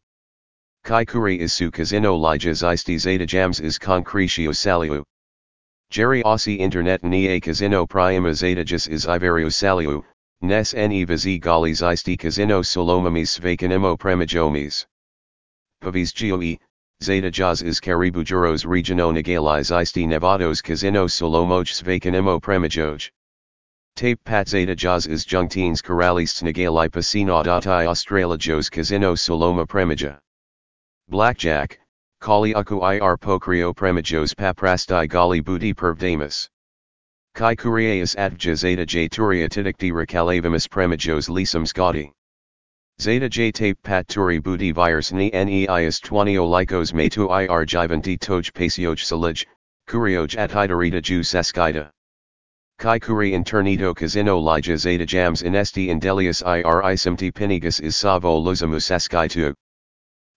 Kaikuri 0.85 1.39
is 1.39 1.51
su 1.51 1.71
casino 1.71 2.15
lijas 2.15 2.61
isti 2.61 2.99
zeta 2.99 3.25
is 3.59 3.79
concretio 3.79 4.51
saliu. 4.53 5.03
Jerry 5.89 6.21
Aussie 6.21 6.59
internet 6.59 7.03
ni 7.03 7.27
a 7.29 7.41
casino 7.41 7.87
prima 7.87 8.29
is 8.29 8.43
Ivario 8.43 9.49
saliu, 9.49 10.05
nes 10.41 10.75
ne 10.75 11.05
vizi 11.05 11.41
galis 11.41 11.81
isti 11.81 12.19
casino 12.19 12.61
solomamis 12.61 13.39
vacanimo 13.39 13.97
premijomis. 13.97 14.85
Pavis 15.81 16.13
goe, 16.13 16.59
Zeta 17.01 17.31
Jaz 17.31 17.63
is 17.63 17.79
Caribou 17.79 18.25
Juros 18.25 18.65
Regiono 18.65 19.13
Nagaliz 19.13 19.71
Isti 19.71 20.05
Nevados 20.05 20.61
Casino 20.61 21.05
Solomoj 21.07 21.81
Vacanimo 21.81 22.41
Premijoj. 22.41 23.09
Tape 23.95 24.21
Pat 24.25 24.49
Zeta 24.49 24.75
Jaz 24.75 25.07
is 25.07 25.25
Jungtines 25.25 25.81
Coralists 25.81 26.41
Nagali 26.41 26.89
Pasino 26.89 27.41
Dati 27.41 27.87
Australajos 27.87 28.69
Casino 28.69 29.15
Soloma 29.15 29.65
Premija. 29.65 30.19
Blackjack, 31.07 31.79
Kali 32.19 32.53
Uku 32.53 32.81
ir 32.81 33.17
Pokrio 33.17 33.73
Premijos 33.73 34.35
Paprasti 34.35 35.07
Gali 35.07 35.41
Budi 35.41 35.73
Pervdamus. 35.73 36.49
Kai 37.33 37.55
Kuriaeus 37.55 38.17
Advja 38.17 38.57
Zeta 38.57 38.85
J 38.85 39.07
Turia 39.07 39.47
Tidikti 39.47 39.93
Recalavimus 39.93 40.67
Premijos 40.67 41.29
Lisum 41.29 41.65
Scoti. 41.65 42.11
Zeta 43.01 43.29
J 43.29 43.49
tape 43.53 43.81
pat 43.81 44.07
turi 44.09 44.43
booty 44.43 44.73
virus 44.73 45.13
ni 45.13 45.29
neis 45.29 46.01
20 46.01 46.49
likos 46.49 46.91
metu 46.93 47.29
ir 47.31 47.65
jivanti 47.65 48.19
toj 48.19 48.51
pasioj 48.51 48.99
salij, 48.99 49.45
kurioj 49.87 50.35
at 50.37 50.51
hidarita 50.51 51.01
ju 51.01 51.23
saskida. 51.23 51.91
Kai 52.77 52.99
kuri 52.99 53.31
internito 53.31 53.95
casino 53.95 54.37
lija 54.37 54.77
zeta 54.77 55.05
jams 55.05 55.43
inesti 55.43 55.87
indelius 55.87 56.41
ir 56.41 56.81
isimti 56.91 57.31
pinigus 57.31 57.79
is 57.79 57.95
savo 57.95 58.37
luzamu 58.37 58.81
saskitu. 58.81 59.53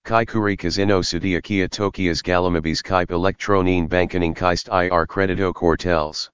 Kai 0.04 0.24
kuri 0.24 0.56
casino 0.56 1.02
sudia 1.02 1.42
kia 1.42 1.66
tokias 1.66 2.22
galamabis 2.22 2.80
kaip 2.80 3.08
electronine 3.08 3.88
bankening 3.88 4.36
kaist 4.36 4.68
ir 4.68 5.06
credito 5.08 5.52
quartels. 5.52 6.30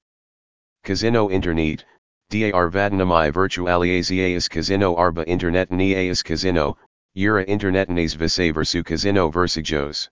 Casino 0.85 1.31
internet, 1.31 1.87
Dar 2.31 2.71
vadnami 2.71 3.33
virtualizaas 3.33 4.51
casino 4.51 4.95
arba 4.97 5.25
internet 5.25 5.71
nias 5.71 6.23
casino, 6.23 6.77
Eura 7.17 7.43
internetnes 7.47 8.15
visaversu 8.17 8.85
casino 8.85 9.31
versajos. 9.33 10.11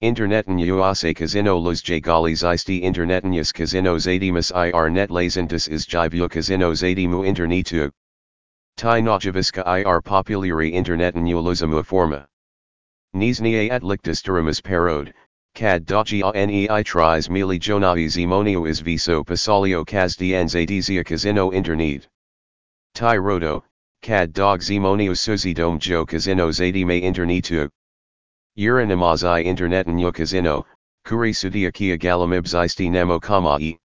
Interneten 0.00 0.58
uase 0.58 1.12
casino 1.12 1.58
los 1.58 1.82
jagalis 1.82 2.44
isti 2.44 2.82
internetenus 2.84 3.52
casinos 3.52 4.06
adimus 4.06 4.52
ir 4.54 4.90
net 4.90 5.10
lazentus 5.10 5.68
is 5.68 5.86
jivu 5.86 6.28
casinos 6.30 6.82
adimu 6.82 7.26
internetu. 7.26 7.90
Ti 8.76 9.00
nojaviska 9.02 9.66
ir 9.66 10.02
populari 10.02 10.72
interneten 10.72 11.24
uluzamu 11.24 11.84
forma. 11.84 12.26
Nisnia 13.12 13.72
at 13.72 13.82
lictus 13.82 14.22
duramus 14.22 14.62
parode, 14.62 15.12
cad 15.54 15.86
dogia 15.86 16.32
nei 16.34 16.82
tris 16.82 17.28
mili 17.28 17.60
jonavi 17.60 18.06
zimonio 18.06 18.68
is 18.68 18.80
viso 18.80 19.22
pasalio 19.22 19.86
cas 19.86 20.16
dianzadizia 20.16 21.04
casino 21.04 21.52
internet. 21.52 22.08
Tai 22.94 23.18
rodo, 23.18 23.62
cad 24.02 24.32
dog 24.32 24.60
zimonio 24.60 25.12
suzi 25.12 25.54
dom 25.54 25.78
jo 25.78 26.04
casino 26.04 26.48
zadi 26.50 26.84
me 26.84 27.00
internetu. 27.00 27.68
Ura 28.56 28.84
namazai 28.84 29.44
interneten 29.44 29.96
yo 29.96 30.10
casino, 30.10 30.66
kuri 31.04 31.32
sudia 31.32 31.72
kia 31.72 31.96
galamibs 31.96 32.52
isti 32.54 32.90
nemo 32.90 33.20
kamai. 33.20 33.78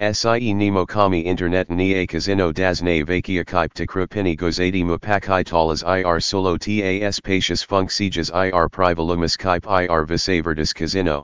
Sie 0.00 0.54
nemo 0.54 0.86
kami 0.86 1.20
internet 1.26 1.68
ni 1.68 1.92
a 1.92 2.06
casino 2.06 2.52
das 2.52 2.80
ne 2.80 3.02
vakia 3.02 3.44
kype 3.44 3.74
te 3.74 3.84
gozadi 3.84 4.82
mupakai 4.82 5.44
talas 5.44 5.82
ir 5.82 6.20
solo 6.20 6.56
tas 6.56 7.20
patius 7.20 7.62
funk 7.62 7.90
sieges 7.90 8.30
ir 8.30 8.68
privalumus 8.70 9.36
kype 9.36 9.90
ir 9.90 10.06
visavertis 10.06 10.74
casino. 10.74 11.22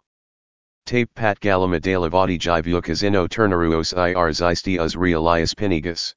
Tape 0.84 1.08
pat 1.14 1.40
galama 1.40 1.80
delavati 1.80 2.38
jivu 2.38 2.82
casino 2.82 3.26
turnaruos 3.26 3.94
ir 3.96 4.32
zisti 4.32 4.78
us 4.78 4.94
realias 4.94 5.54
pinigus. 5.54 6.12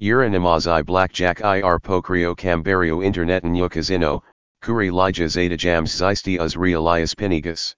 Uranimazai 0.00 0.82
blackjack 0.82 1.40
ir 1.40 1.78
pokrio 1.80 2.34
cambario 2.34 3.04
internet 3.04 3.44
new 3.44 3.68
casino, 3.68 4.22
kuri 4.62 4.88
lija 4.88 5.28
zeta 5.28 5.58
jams 5.58 5.94
zisti 5.94 6.40
us 6.40 6.54
realias 6.54 7.14
pinigus. 7.14 7.74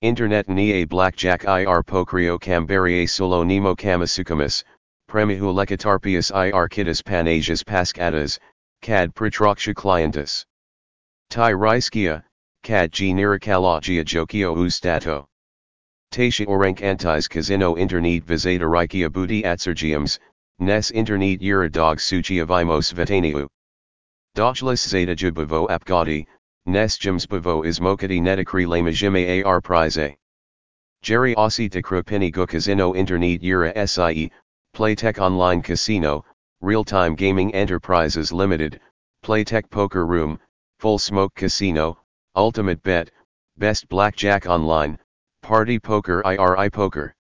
Internet 0.00 0.48
ni 0.48 0.70
a 0.74 0.84
blackjack 0.84 1.42
ir 1.42 1.82
pokrio 1.82 2.38
cambarie 2.38 3.08
solo 3.08 3.42
nemo 3.42 3.74
kamasukamas, 3.74 4.62
premihu 5.10 5.52
lekatarpius 5.52 6.30
ir 6.30 6.68
kitas 6.68 7.02
panasias 7.02 7.64
pascatas, 7.64 8.38
cad 8.80 9.12
pritroksha 9.12 9.74
clientus. 9.74 10.46
Tai 11.30 11.52
riskia, 11.54 12.22
cad 12.62 12.92
g 12.92 13.12
nirikalogia 13.12 14.04
jokio 14.04 14.54
ustato. 14.54 15.26
Tatia 16.12 16.46
orank 16.46 16.78
antis 16.78 17.28
casino 17.28 17.74
internet 17.74 18.24
visata 18.24 18.70
rikia 18.70 19.10
booty 19.10 19.42
atsergiums, 19.42 20.20
nes 20.60 20.92
internet 20.92 21.42
ura 21.42 21.68
dog 21.68 21.98
suchi 21.98 22.38
avimos 22.38 22.94
vetaniu. 22.94 23.48
Dochlis 24.36 24.86
zeta 24.86 25.16
jubavo 25.16 25.68
apgadi, 25.68 26.28
Nes 26.68 26.98
Jims 26.98 27.24
Bavo 27.24 27.62
is 27.62 27.80
Mokati 27.80 28.20
Netakri 28.20 28.68
Lama 28.68 28.92
Jime 28.92 29.42
AR 29.42 29.58
Prize. 29.62 30.14
Jerry 31.00 31.34
Aussie 31.34 31.70
de 31.70 31.80
Krupini 31.80 32.30
Go 32.30 32.46
Casino 32.46 32.94
Internet 32.94 33.42
Ura 33.42 33.72
SIE, 33.86 34.30
Playtech 34.76 35.18
Online 35.18 35.62
Casino, 35.62 36.26
Real 36.60 36.84
Time 36.84 37.14
Gaming 37.14 37.54
Enterprises 37.54 38.32
Limited, 38.32 38.82
Playtech 39.24 39.70
Poker 39.70 40.04
Room, 40.04 40.38
Full 40.78 40.98
Smoke 40.98 41.34
Casino, 41.34 41.96
Ultimate 42.36 42.82
Bet, 42.82 43.10
Best 43.56 43.88
Blackjack 43.88 44.46
Online, 44.46 44.98
Party 45.40 45.78
Poker 45.78 46.22
IRI 46.26 46.68
Poker. 46.68 47.14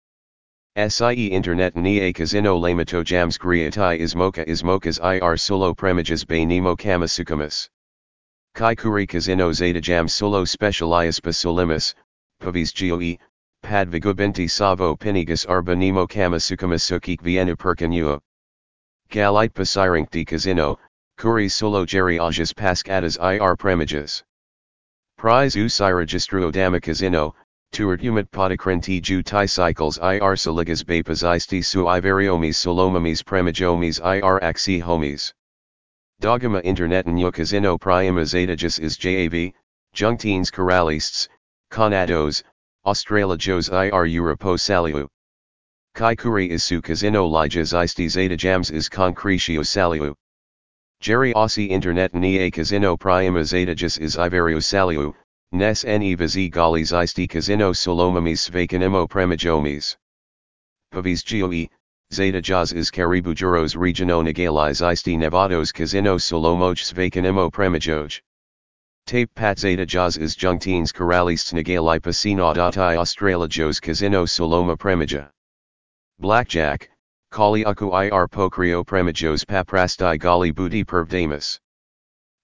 SIE 0.76 1.28
Internet 1.28 1.76
Ni 1.76 2.00
a 2.00 2.12
Casino 2.12 2.60
Lamato 2.60 3.04
Jams 3.04 3.38
Griatai 3.38 4.02
Ismoka 4.02 4.44
Ismokas 4.48 5.00
IR 5.00 5.38
Solo 5.38 5.76
Premiges 5.76 6.26
Bay 6.26 6.48
Nemo 6.48 6.76
Kamasukamas. 6.76 7.70
Kaikuri 8.56 9.06
Casino 9.06 9.52
Zeta 9.52 9.82
Jam 9.82 10.08
Solo 10.08 10.46
Specialias 10.46 11.20
Pasolimus, 11.20 11.94
Pavis 12.40 12.72
Goe, 12.72 13.18
Padvigubinti 13.62 14.50
Savo 14.50 14.96
Pinigas 14.96 15.46
Arbanimo 15.46 16.08
Kamasukamisukik 16.08 17.20
Vienna 17.20 17.58
Percanua. 17.58 18.22
Galite 19.10 19.54
Pasirinkti 19.54 20.26
Casino, 20.26 20.80
Kuri 21.18 21.50
Solo 21.50 21.86
Jerry 21.86 22.18
Ajas 22.18 22.54
Pascadas 22.54 23.18
ir 23.18 23.58
Premiges. 23.58 24.24
Prize 25.18 25.56
Usai 25.56 25.92
Registro 25.92 26.50
Dama 26.50 26.80
Casino, 26.80 27.36
Tuert 27.74 28.00
Humid 28.00 28.32
Podicrenti 28.32 29.02
Ju 29.02 29.22
Tai 29.22 29.48
Cycles 29.48 29.98
ir 29.98 30.22
Saligas 30.38 30.82
Bapas 30.82 31.24
Isti 31.24 31.62
Su 31.62 31.84
Ivariomis 31.84 32.56
Solomamis 32.56 33.22
Premijomis 33.22 34.00
ir 34.00 34.40
Axi 34.40 34.80
Homies. 34.80 35.34
Dogma 36.22 36.60
Internet 36.62 37.08
New 37.08 37.32
Casino 37.32 37.78
Prima 37.78 38.22
Zetagus 38.22 38.80
is 38.80 38.98
JAV, 38.98 39.52
Jungtines 39.94 40.52
Coralists, 40.52 41.28
Conados, 41.70 42.42
Australajos 42.86 43.70
ir 43.70 43.92
Europo 43.92 44.58
Saliu. 44.58 45.08
Kaikuri 45.96 46.50
is 46.50 46.64
su 46.64 46.82
Casino 46.82 47.28
Lijas 47.28 47.74
Isti 47.74 48.08
zetajams 48.08 48.72
is 48.72 48.90
Concretio 48.90 49.60
Saliu. 49.60 50.16
Jerry 51.02 51.34
Aussie 51.34 51.70
Internet 51.70 52.16
Ni 52.16 52.40
a 52.40 52.50
Casino 52.50 52.96
Prima 52.96 53.42
Zetagus 53.42 54.00
is 54.00 54.16
Ivario 54.16 54.58
Saliu, 54.58 55.14
Nes 55.52 55.84
ne 55.84 56.16
Vizi 56.16 56.50
Galis 56.50 56.92
Isti 56.92 57.30
Casino 57.30 57.72
Solomamis 57.72 58.50
Vacanimo 58.50 59.08
Premijomis. 59.08 59.96
Pavis 60.92 61.24
Goe, 61.24 61.70
Zeta 62.16 62.42
Jaz 62.42 62.72
is 62.74 62.90
Regiono 62.92 64.24
Nagaliz 64.24 64.82
Isti 64.82 65.18
Nevados 65.18 65.74
Casino 65.74 66.16
Solomoj 66.16 66.78
Svakanimo 66.80 67.52
Premijoj. 67.52 68.22
Tape 69.06 69.30
Pat 69.36 69.60
Zeta 69.60 69.86
Jaz 69.86 70.18
is 70.18 70.38
Jungtines 70.38 70.94
Coralists 70.94 71.52
Nagali 71.52 72.00
Pasinodati 72.00 72.96
Australajos 72.96 73.82
Casino 73.82 74.24
Soloma 74.24 74.78
Premija. 74.78 75.30
Blackjack, 76.20 76.90
Kali 77.32 77.66
Aku 77.66 77.92
ir 77.92 78.28
Pokrio 78.30 78.86
Premijos 78.86 79.44
Paprasti 79.44 80.18
Gali 80.18 80.56
Booty 80.56 80.86
Pervdamus. 80.86 81.60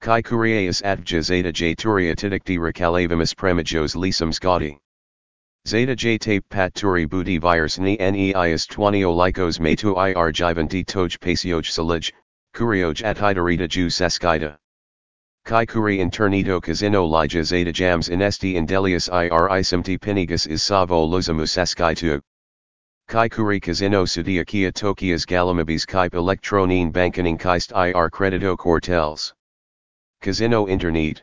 Kai 0.01 0.21
Kuriaeus 0.21 0.81
Atja 0.81 1.23
Zeta 1.23 1.53
J 1.53 1.75
Turia 1.75 2.13
Tidikti 2.13 2.57
Recalavimus 2.57 3.33
Premijos 3.33 3.95
Lisum 3.95 4.33
Scotty. 4.33 4.77
Zeta 5.67 5.95
J 5.95 6.17
tape 6.17 6.43
pat 6.49 6.73
turi 6.73 7.07
booty 7.07 7.37
virus 7.37 7.77
ni 7.77 7.95
neis 7.95 8.65
20 8.65 9.03
lycos 9.03 9.59
me 9.59 9.75
tu 9.75 9.91
ir 9.91 10.31
jivanti 10.33 10.83
toj 10.83 11.19
pasioj 11.19 11.69
salij, 11.69 12.11
kurioj 12.55 13.03
at 13.03 13.17
hidarita 13.17 13.69
ju 13.69 13.85
saskida. 13.87 14.57
Kai 15.45 15.67
kuri 15.67 15.99
internito 15.99 16.59
casino 16.59 17.05
lija 17.05 17.43
zeta 17.43 17.71
jams 17.71 18.09
inesti 18.09 18.55
indelius 18.55 19.07
ir 19.07 19.49
isimti 19.59 19.99
pinigus 19.99 20.47
is 20.47 20.63
savo 20.63 21.07
luzamu 21.07 21.45
saskitu. 21.45 22.19
Kai 23.07 23.29
kuri 23.29 23.59
casino 23.59 24.05
sudia 24.05 24.43
kia 24.43 24.71
tokias 24.71 25.27
galamabis 25.27 25.85
kaip 25.85 26.13
electronine 26.13 26.91
bankening 26.91 27.39
kaist 27.39 27.71
ir 27.71 28.09
credito 28.09 28.57
quartels. 28.57 29.33
Casino 30.21 30.65
internet, 30.67 31.21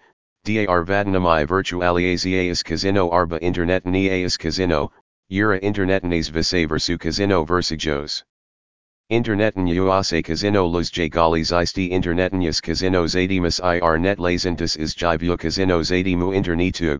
Dar 0.48 0.82
vadnamai 0.82 1.46
virtualizaas 1.46 2.64
casino 2.64 3.10
arba 3.10 3.38
internet 3.42 3.84
nias 3.84 4.38
casino, 4.38 4.90
ura 5.30 5.60
internetnes 5.60 6.30
visaversu 6.30 6.98
casino 6.98 7.44
versajos. 7.44 8.22
Interneten 9.10 9.66
uase 9.66 10.24
casino 10.24 10.64
los 10.64 10.90
jagalis 10.90 11.52
isti 11.52 11.90
internetenius 11.90 12.62
casino 12.62 13.04
zadimus 13.04 13.60
ir 13.62 13.98
net 13.98 14.16
lazentus 14.16 14.78
is 14.78 14.94
jivu 14.94 15.38
casino 15.38 15.80
zadimu 15.80 16.32
internetu. 16.34 16.98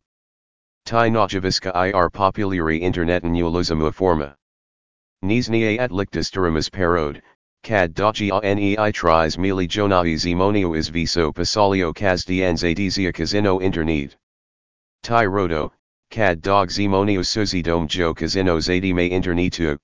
Tai 0.84 1.08
nojaviska 1.08 1.72
ir 1.86 2.10
populari 2.10 2.82
interneten 2.82 3.32
uluzamu 3.32 3.94
forma. 3.94 4.36
Nisnia 5.24 5.78
at 5.78 5.90
lictus 5.90 6.30
turimus 6.30 6.70
parode, 6.70 7.22
Cad 7.62 7.92
dogia 7.94 8.40
nei 8.42 8.76
tris 8.92 9.36
mili 9.36 9.66
jonai 9.68 10.14
zimonio 10.14 10.76
is 10.76 10.88
viso 10.88 11.32
pasalio 11.32 11.92
cas 11.92 12.24
dianzadizia 12.24 13.12
casino 13.12 13.58
internet. 13.60 14.16
Tai 15.02 15.26
rodo, 15.26 15.72
cad 16.10 16.40
dog 16.40 16.70
zimonio 16.70 17.20
suzi 17.20 17.62
dom 17.62 17.88
jo 17.88 18.14
casino 18.14 18.58
zadi 18.58 18.94
me 18.94 19.10
internetu. 19.10 19.76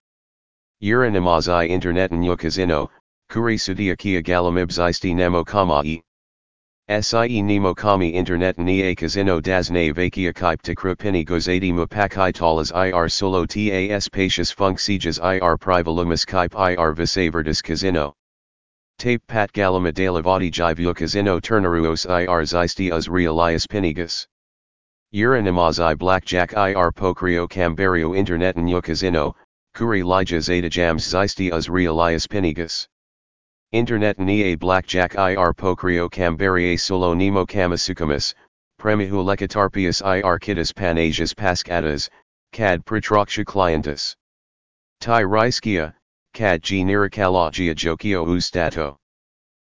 Uranimazai 0.83 1.69
internet 1.69 2.13
nu 2.13 2.37
casino, 2.37 2.91
kuri 3.29 3.57
sudia 3.57 3.97
kia 3.99 4.23
galamibs 4.23 4.79
isti 4.79 5.15
nemo 5.15 5.45
kamai. 5.45 6.04
Sie 6.87 7.41
nemo 7.41 7.73
kami 7.73 8.11
internet 8.11 8.59
ni 8.59 8.83
a 8.83 8.95
casino 8.95 9.41
das 9.41 9.71
ne 9.71 9.91
vakia 9.91 10.35
kype 10.35 10.61
te 10.61 10.75
krupini 10.75 11.25
gozadi 11.25 11.73
mupakai 11.73 12.31
talas 12.31 12.71
ir 12.73 13.09
solo 13.09 13.47
tas 13.47 14.53
funk 14.53 14.79
sieges 14.79 15.19
ir 15.19 15.57
privalumus 15.57 16.27
kype 16.27 16.77
ir 16.77 16.95
visavertis 16.95 17.63
casino. 17.63 18.13
Tape 18.99 19.27
pat 19.27 19.51
galama 19.55 19.95
delavati 19.95 20.51
jivu 20.51 20.95
casino 20.95 21.41
turnaruos 21.41 22.05
ir 22.05 22.45
zisti 22.45 22.93
us 22.93 23.09
realias 23.09 23.67
pinigus. 23.67 24.27
Uranimazai 25.15 25.97
blackjack 25.97 26.53
ir 26.53 26.93
pokrio 26.93 27.49
cambario 27.49 28.15
internet 28.15 28.59
nu 28.59 28.83
casino, 28.83 29.35
kuri 29.73 30.03
lija 30.03 30.39
zeta 30.39 30.69
jams 30.69 31.09
zisti 31.09 31.51
us 31.51 31.67
realias 31.69 32.29
pinigus. 32.29 32.89
Internet 33.75 34.21
ni 34.21 34.53
a 34.53 34.55
blackjack 34.55 35.17
ir 35.17 35.53
pokrio 35.53 36.09
cambarie 36.09 36.79
solo 36.79 37.13
nemo 37.13 37.45
kamasukamas, 37.45 38.33
premihu 38.81 39.25
lekatarpius 39.25 40.01
ir 40.01 40.39
kitas 40.39 40.73
panasias 40.73 41.35
pascatas, 41.35 42.09
cad 42.53 42.85
pritroksha 42.85 43.45
clientus. 43.45 44.15
Tai 45.01 45.25
riskia, 45.25 45.93
cad 46.35 46.63
g 46.63 46.85
nirikalogia 46.85 47.75
jokio 47.75 48.25
ustato. 48.25 48.95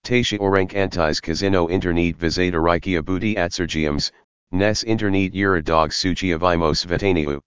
Tatia 0.05 0.39
orank 0.41 0.73
antis 0.75 1.19
casino 1.19 1.69
internet 1.69 2.19
visata 2.19 2.61
rikia 2.61 3.03
booty 3.03 3.37
atsergiums, 3.37 4.13
nes 4.53 4.83
internet 4.83 5.35
ura 5.35 5.63
dog 5.63 5.91
suchi 5.91 6.39
avimos 6.39 6.85
vetaniu. 6.85 7.41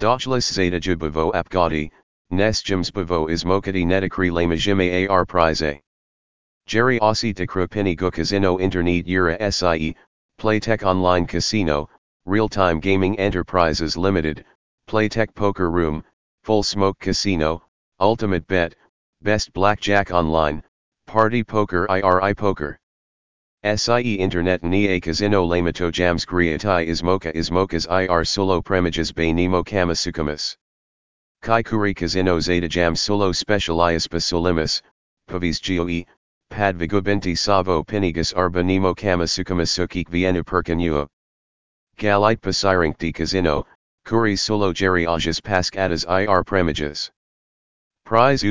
Dochlis 0.00 0.50
zeta 0.50 0.80
jubavo 0.80 1.30
apgadi, 1.34 1.90
Nes 2.30 2.62
Jimsbavo 2.62 3.30
is 3.30 3.42
Mokati 3.42 3.86
Nedikri 3.86 4.30
Lamajime 4.30 5.08
AR 5.08 5.24
Prize. 5.24 5.80
Jerry 6.66 7.00
Aussie 7.00 7.34
de 7.34 7.46
Krupini 7.46 7.96
Go 7.96 8.10
Casino 8.10 8.58
Internet 8.60 9.06
Yura 9.06 9.50
SIE, 9.50 9.96
Playtech 10.38 10.82
Online 10.84 11.26
Casino, 11.26 11.88
Real 12.26 12.46
Time 12.46 12.80
Gaming 12.80 13.18
Enterprises 13.18 13.96
Limited, 13.96 14.44
Playtech 14.86 15.34
Poker 15.34 15.70
Room, 15.70 16.04
Full 16.42 16.62
Smoke 16.62 16.98
Casino, 16.98 17.62
Ultimate 17.98 18.46
Bet, 18.46 18.74
Best 19.22 19.50
Blackjack 19.54 20.10
Online, 20.10 20.62
Party 21.06 21.42
Poker 21.42 21.86
IRI 21.90 22.34
Poker. 22.34 22.78
SIE 23.64 24.14
Internet 24.16 24.62
Ni 24.62 24.86
a 24.88 25.00
Casino 25.00 25.46
Lamato 25.46 25.90
Jams 25.90 26.26
Griatai 26.26 26.88
Ismoka 26.88 27.34
Ismokas 27.34 27.88
IR 27.88 28.22
Solo 28.22 28.60
Premijas 28.60 29.14
Bay 29.14 29.32
Nemo 29.32 29.64
Kamasukamas. 29.64 30.58
Kaikuri 31.42 31.94
Casino 31.94 32.40
Zeta 32.40 32.68
Jam 32.68 32.96
Solo 32.96 33.32
Specialias 33.32 34.08
Solimus, 34.08 34.82
Pavis 35.28 35.60
Goe, 35.60 36.04
Pad 36.50 36.76
Vigubenti 36.76 37.36
Savo 37.38 37.82
Pinigas 37.84 38.34
Arba 38.36 38.62
Nemo 38.62 38.94
Kamasukamasukik 38.94 40.08
vienu 40.08 40.42
Percanua. 40.42 41.06
Galite 41.96 42.40
Pasirinkti 42.40 43.14
Casino, 43.14 43.66
Kuri 44.04 44.36
Solo 44.36 44.72
Jerry 44.72 45.04
Ajas 45.04 45.40
Pascadas 45.40 46.04
IR 46.06 46.42
Premijas. 46.42 47.10
Prize 48.04 48.42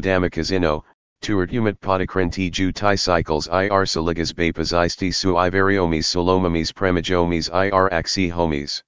Dama 0.00 0.30
Casino, 0.30 0.84
Tuart 1.22 1.50
Humit 1.50 1.78
Podakrenti 1.80 2.50
Ju 2.50 2.72
Tai 2.72 2.94
Cycles 2.94 3.46
IR 3.48 3.84
Saligas 3.84 4.32
Bapas 4.32 4.72
Isti 4.72 5.12
Su 5.12 5.34
Ivariomis 5.34 6.04
Solomamis 6.04 6.72
Premijomis 6.72 7.50
IR 7.50 7.90
Axi 7.90 8.30
Homies. 8.30 8.82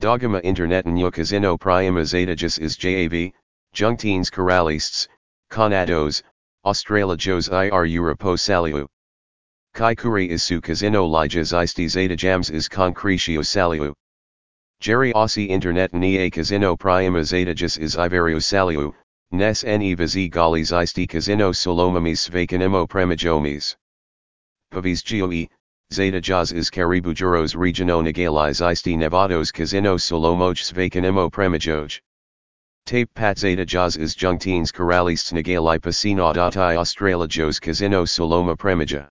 Dogma 0.00 0.38
Internet 0.38 0.86
New 0.86 1.10
Casino 1.10 1.58
Prima 1.58 2.00
is 2.00 2.76
JAV, 2.78 3.32
Jungtines 3.74 4.32
Coralists, 4.32 5.06
Conados, 5.50 6.22
Australajos 6.64 7.50
IR 7.50 7.84
Europo 7.84 8.34
Saliu. 8.34 8.88
Kaikuri 9.76 10.30
Isu 10.30 10.62
Casino 10.62 11.06
Lijas 11.06 11.52
Isti 11.52 11.86
Zeta 11.86 12.16
Jams 12.16 12.48
is 12.48 12.66
Concretio 12.66 13.40
Saliu. 13.40 13.92
Jerry 14.80 15.12
Aussie 15.12 15.50
Internet 15.50 15.92
Ni 15.92 16.16
a 16.16 16.30
Casino 16.30 16.72
is 16.72 16.80
Ivario 17.96 18.40
Saliu, 18.40 18.94
Nes 19.32 19.64
ne 19.64 19.94
vizi 19.94 20.30
galis 20.30 20.72
isti 20.72 21.06
casino 21.06 21.50
solomamis 21.52 22.30
vacanimo 22.30 22.88
premijomis. 22.88 23.76
Pavis 24.72 25.02
Zeta 25.92 26.20
Jaz 26.20 26.52
is 26.52 26.70
Caribou 26.70 27.12
Juros 27.12 27.56
Regiono 27.56 28.00
Nagaliz 28.00 28.60
isti 28.60 28.96
Nevados 28.96 29.52
casino 29.52 29.96
solomoj 29.96 30.54
vacanimo 30.72 31.28
premijoj. 31.28 32.00
Tape 32.86 33.12
Pat 33.12 33.36
Zeta 33.36 33.66
Jaz 33.66 33.98
is 33.98 34.14
Jungtines 34.14 34.72
Coralists 34.72 35.32
Nagali 35.32 35.80
Pasino 35.80 36.32
Dati 36.32 36.76
Australajos 36.76 37.60
casino 37.60 38.04
soloma 38.04 38.56
premija. 38.56 39.08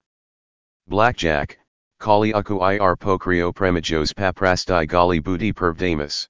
Blackjack, 0.87 1.57
Kali 1.99 2.31
Uku 2.31 2.61
ir 2.61 2.95
Pokrio 2.95 3.53
premijos 3.53 4.13
paprasti 4.13 4.87
gali 4.87 5.21
budi 5.21 5.53
pervdamus. 5.53 6.29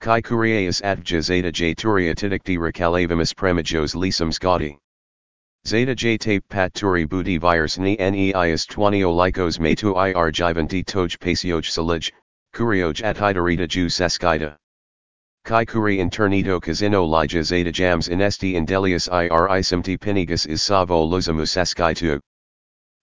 Kai 0.00 0.22
Kuriaeus 0.22 0.80
advja 0.82 1.20
zeta 1.20 1.50
j 1.50 1.74
turia 1.74 2.14
tidikti 2.14 2.56
recalavimus 2.56 3.34
premijos 3.34 3.96
lisum 3.96 4.30
scoti. 4.30 4.78
Zeta 5.66 5.96
j 5.96 6.16
tape 6.16 6.48
pat 6.48 6.72
turi 6.74 7.08
budi 7.08 7.40
virus 7.40 7.76
ni 7.76 7.96
neius 7.96 8.66
twanio 8.68 9.12
lycos 9.12 9.58
me 9.58 9.74
tu 9.74 9.96
ir 9.98 10.30
jivanti 10.30 10.84
toj 10.84 11.18
pasioj 11.18 11.64
salij, 11.66 12.12
kurioj 12.54 13.02
at 13.02 13.16
hidarita 13.16 13.66
ju 13.66 13.86
saskida. 13.86 14.54
Kai 15.44 15.64
kuri 15.66 15.98
internito 15.98 16.60
casino 16.62 17.04
lija 17.04 17.42
zeta 17.42 17.72
jams 17.72 18.08
inesti 18.08 18.54
indelius 18.54 19.08
ir 19.08 19.48
isimti 19.58 19.98
pinigus 19.98 20.46
is 20.46 20.62
savo 20.62 21.04
luzamus 21.04 21.56
askitu. 21.56 22.20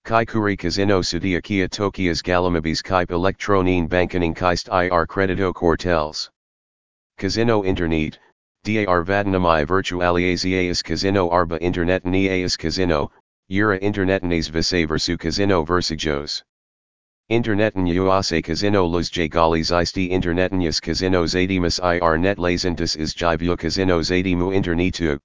Kai 0.06 0.24
kuri 0.24 0.56
casino 0.56 1.02
sudia 1.02 1.42
kia 1.44 1.68
tokias 1.68 2.24
galamabis 2.24 2.82
kaip 2.82 3.10
electronine 3.10 3.90
bankening 3.90 4.34
kaist 4.34 4.70
ir 4.70 5.06
credito 5.06 5.54
quartels. 5.54 6.30
Casino 7.18 7.64
Internet, 7.64 8.20
dar 8.64 9.04
vadnamai 9.04 9.66
virtualizaas 9.66 10.82
Casino 10.82 11.30
Arba 11.30 11.62
Internet 11.62 12.06
Nias 12.06 12.56
Casino, 12.58 13.12
Eura 13.50 13.78
Internetnes 13.80 14.50
Vise 14.50 14.88
versu 14.88 15.18
Casino 15.18 15.66
Versijos. 15.66 16.42
Interneten 17.30 17.86
uase 17.86 18.42
Casino 18.42 18.86
los 18.86 19.10
Jagalis 19.10 19.70
isti 19.72 20.10
Internetenius 20.12 20.82
Casino 20.82 21.26
Zadimus 21.26 21.80
ir 21.84 22.18
net 22.18 22.38
lazentus 22.38 22.96
is 22.96 23.14
Jivu 23.14 23.58
Casino 23.58 24.00
Zadimu 24.00 24.54
Internetu. 24.54 25.20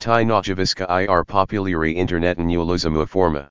Tai 0.00 0.24
Nojaviska 0.24 0.86
ir 1.02 1.24
populari 1.24 1.94
Interneten 1.94 2.46
uluzamu 2.46 3.06
forma. 3.06 3.48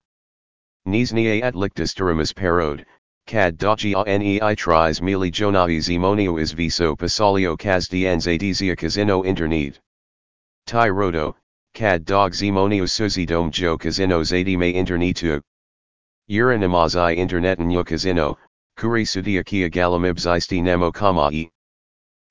Nisnia 0.86 1.42
at 1.44 1.56
lictus 1.56 1.94
duramus 1.94 2.36
parode, 2.36 2.86
Cad 3.28 3.58
dogia 3.58 4.06
nei 4.06 4.56
tris 4.56 5.02
mili 5.02 5.30
jonavi 5.30 5.80
zimonio 5.80 6.40
is 6.40 6.54
viso 6.54 6.96
pasalio 6.96 7.58
cas 7.58 7.90
dienzadizia 7.90 8.74
casino 8.78 9.26
internet. 9.26 9.82
Tai 10.66 10.88
rodo, 10.88 11.36
cad 11.74 12.06
dog 12.06 12.32
zimonio 12.32 12.84
suzidom 12.84 13.52
jo 13.52 13.78
casino 13.78 14.22
zadime 14.22 14.74
internetu. 14.74 15.42
Uranimazai 16.32 17.18
internetan 17.18 17.70
yo 17.70 17.84
casino, 17.84 18.38
kuri 18.78 19.04
sudia 19.04 19.44
kia 19.44 19.70
galamibs 19.70 20.26
isti 20.26 20.64
nemo 20.64 20.90
kamai. 20.90 21.50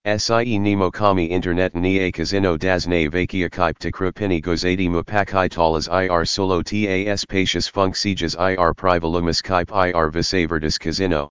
Sie 0.06 0.56
nemo 0.60 0.88
kami 0.92 1.24
internet 1.24 1.74
ni 1.74 1.98
a 1.98 2.12
casino 2.12 2.56
das 2.56 2.86
ne 2.86 3.08
vakia 3.08 3.50
kaip 3.50 3.76
te 3.76 3.90
krupini 3.90 4.40
gozadi 4.40 4.88
mupakai 4.88 5.50
talas 5.50 5.88
ir 5.88 6.24
solo 6.24 6.62
tas 6.62 7.24
patius 7.24 7.68
funksijas 7.68 8.36
ir 8.38 8.72
privalumus 8.74 9.42
kaip 9.42 9.68
ir 9.72 10.10
visaverdis 10.12 10.78
casino. 10.78 11.28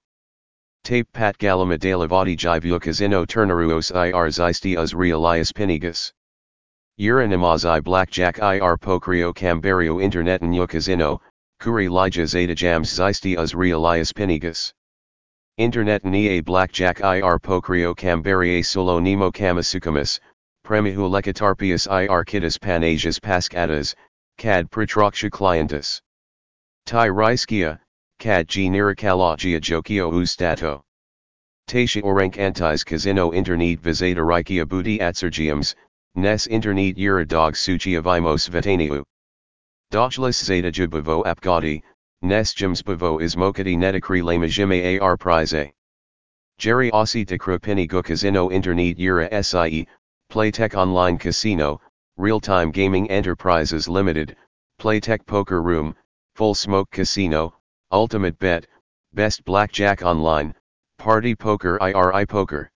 Tape 0.83 1.07
pat 1.13 1.37
galama 1.37 1.77
delavati 1.77 2.35
jivu 2.35 2.77
casino 2.81 3.25
turnaruos 3.25 3.95
ir 3.95 4.29
zisti 4.29 4.77
us 4.77 4.91
realias 4.91 5.53
pinigus. 5.53 6.11
Uranimazai 6.99 7.81
blackjack 7.81 8.39
ir 8.39 8.77
pokrio 8.77 9.33
cambario 9.33 10.03
internet 10.03 10.41
casino, 10.67 11.21
kuri 11.61 11.87
lija 11.87 12.27
zeta 12.27 12.53
jams 12.53 12.93
zisti 12.93 13.37
us 13.37 13.53
realias 13.53 14.11
pinigus. 14.11 14.73
Internet 15.57 16.03
ni 16.03 16.27
a 16.27 16.41
blackjack 16.41 16.99
ir 16.99 17.39
pokrio 17.39 17.95
cambarie 17.95 18.61
solo 18.61 18.99
nemo 18.99 19.31
kamasukamas, 19.31 20.19
premihu 20.65 21.09
lecatarpius 21.09 21.87
ir 21.89 22.25
kitas 22.25 22.57
panasias 22.59 23.21
pascatas, 23.21 23.95
cad 24.37 24.69
pritroksha 24.69 25.29
clientus. 25.29 26.01
Tai 26.85 27.07
riskia, 27.07 27.79
cad 28.19 28.49
g 28.49 28.67
nirikalogia 28.67 29.61
jokio 29.61 30.11
ustato. 30.11 30.81
Tatia 31.69 32.03
orank 32.03 32.35
antis 32.35 32.83
casino 32.83 33.31
internet 33.31 33.79
visata 33.79 34.17
rikia 34.17 34.67
booty 34.67 34.99
atsergiums, 34.99 35.73
nes 36.15 36.47
internet 36.47 36.97
uradog 36.97 37.55
suchi 37.55 37.95
avimos 37.95 38.49
vetaniu. 38.49 39.05
Dojlis 39.89 40.43
zeta 40.43 40.69
jubavo 40.69 41.23
apgadi, 41.23 41.81
Nesjums 42.23 42.83
Bavo 42.83 43.19
is 43.19 43.35
Mokati 43.35 43.77
Nedikri 43.77 44.23
Lamajime 44.23 44.99
AR 44.99 45.15
Prize. 45.15 45.71
Jerry 46.57 46.89
Aussie 46.89 47.25
de 47.25 47.37
Krupini 47.37 47.87
Go 47.87 48.01
Casino 48.01 48.49
Internet 48.49 48.97
Yura 48.97 49.43
SIE, 49.43 49.85
Playtech 50.31 50.75
Online 50.75 51.19
Casino, 51.19 51.79
Real 52.17 52.39
Time 52.39 52.71
Gaming 52.71 53.11
Enterprises 53.11 53.87
Limited, 53.87 54.35
Playtech 54.79 55.25
Poker 55.25 55.61
Room, 55.61 55.95
Full 56.35 56.55
Smoke 56.55 56.89
Casino, 56.89 57.53
Ultimate 57.91 58.39
Bet, 58.39 58.65
Best 59.13 59.43
Blackjack 59.43 60.01
Online, 60.01 60.55
Party 60.97 61.35
Poker 61.35 61.77
IRI 61.79 62.25
Poker. 62.25 62.71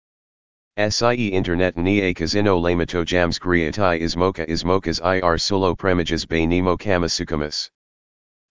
SIE 0.78 1.28
Internet 1.28 1.78
Ni 1.78 2.02
a 2.02 2.14
Casino 2.14 2.60
Lamato 2.60 3.06
Jams 3.06 3.40
Griatai 3.40 4.02
Ismoka 4.02 4.46
Ismokas 4.50 5.00
IR 5.00 5.38
Solo 5.38 5.74
Premijas 5.74 6.28
Bay 6.28 6.46
Nemo 6.46 6.76
Kamasukamas. 6.76 7.70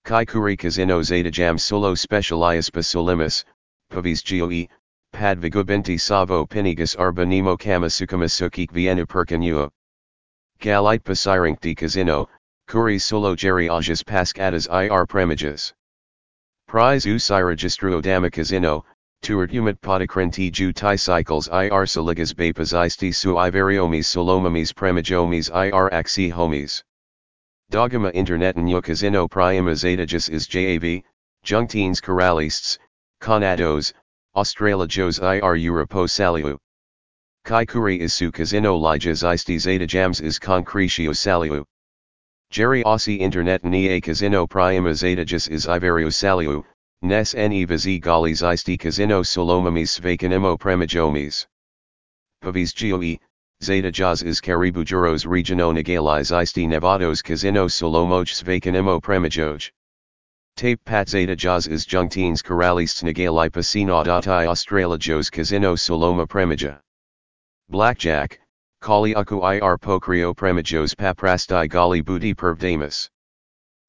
Kaikuri 0.07 0.57
Casino 0.57 1.03
Zeta 1.03 1.33
Jam 1.33 1.59
Solo 1.59 1.93
Specialias 1.97 2.71
Pasolimus, 2.71 3.43
Pavis 3.91 4.23
Goe, 4.23 4.69
Pad 5.13 5.41
Vigubenti 5.41 5.99
Savo 6.01 6.47
Pinigas 6.47 6.95
Arbanimo 6.95 7.59
Kamasukamasukik 7.59 8.71
Vienna 8.71 9.05
Percanua. 9.05 9.69
Galite 10.61 11.03
Pasirinkti 11.03 11.77
Casino, 11.77 12.29
Kuri 12.69 13.01
Solo 13.01 13.35
Jerry 13.35 13.67
Ajas 13.67 14.05
Pascadas 14.05 14.69
ir 14.69 15.07
Premijas. 15.09 15.73
Prize 16.69 17.05
Dama 18.01 18.31
Casino, 18.31 18.85
Tuart 19.25 19.51
Humit 19.51 19.81
Podakrenti 19.81 20.53
Ju 20.53 20.73
Tai 20.73 20.95
Cycles 20.95 21.49
ir 21.49 21.85
Saligas 21.85 22.33
Bapas 22.33 22.73
Isti 22.73 23.13
Su 23.13 23.35
Ivariomis 23.35 24.05
Solomamis 24.05 24.73
Premijomis 24.73 25.51
ir 25.51 25.91
Axi 25.91 26.31
Homies. 26.31 26.85
Dogma 27.69 28.11
Internet 28.11 28.57
New 28.57 28.81
Casino 28.81 29.27
Prima 29.27 29.73
Zetagus 29.73 30.31
is 30.31 30.47
JAV, 30.47 31.03
Jungtines 31.45 32.01
Coralists, 32.01 32.79
Conados, 33.21 33.93
Australajos 34.37 35.19
ir 35.21 36.07
Saliu. 36.07 36.59
Kaikuri 37.45 37.99
is 37.99 38.15
su 38.15 38.31
casino 38.31 38.79
lijas 38.79 39.25
isti 39.25 39.59
zeta 39.59 39.85
jams 39.85 40.21
is 40.21 40.39
concretio 40.39 41.11
saliu. 41.11 41.65
Jerry 42.51 42.85
Aussie 42.85 43.19
Internet 43.19 43.65
ni 43.65 43.89
a 43.89 44.01
casino 44.01 44.47
prima 44.47 44.91
zetagus 44.91 45.49
is 45.51 45.67
iverio 45.67 46.13
saliu, 46.13 46.65
nes 47.03 47.35
ne 47.35 47.67
vizi 47.67 48.01
galis 48.01 48.43
isti 48.43 48.79
casino 48.79 49.23
solomamis 49.23 49.99
vacanimo 49.99 50.57
premijomis. 50.57 51.47
Pavis 52.41 52.73
Zeta 53.63 53.91
Jaz 53.91 54.23
is 54.23 54.39
Caribou 54.39 54.85
Juros 54.85 55.25
Regiono 55.25 55.73
Nagaliz 55.73 56.31
Isti 56.31 56.69
Nevados 56.69 57.25
Casino 57.25 57.67
Solomoj 57.67 58.29
Svakanimo 58.29 59.01
Premijoj. 59.01 59.71
Tape 60.57 60.79
Pat 60.85 61.09
Zeta 61.09 61.35
Jaz 61.35 61.67
is 61.67 61.87
Jungtines 61.87 62.45
Coralists 62.45 63.03
Nagali 63.03 63.49
Pasinodati 63.49 64.47
Australajos 64.47 65.31
Casino 65.31 65.75
Soloma 65.75 66.27
Premija. 66.27 66.79
Blackjack, 67.71 68.39
Kali 68.83 69.15
Aku 69.15 69.43
ir 69.43 69.79
Pokrio 69.79 70.35
Premijos 70.35 70.95
Paprasti 70.95 71.67
Gali 71.67 72.03
Budi 72.03 72.35
Pervdamus. 72.35 73.09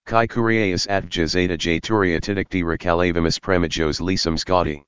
Kai 0.06 0.28
Kuriaeus 0.28 0.88
Advja 0.88 1.28
Zeta 1.28 1.58
J 1.58 1.82
Turia 1.82 2.22
Tidikti 2.22 2.64
Recalavimus 2.64 3.38
Premijos 3.38 4.00
Lisum 4.00 4.38
Scotti. 4.40 4.87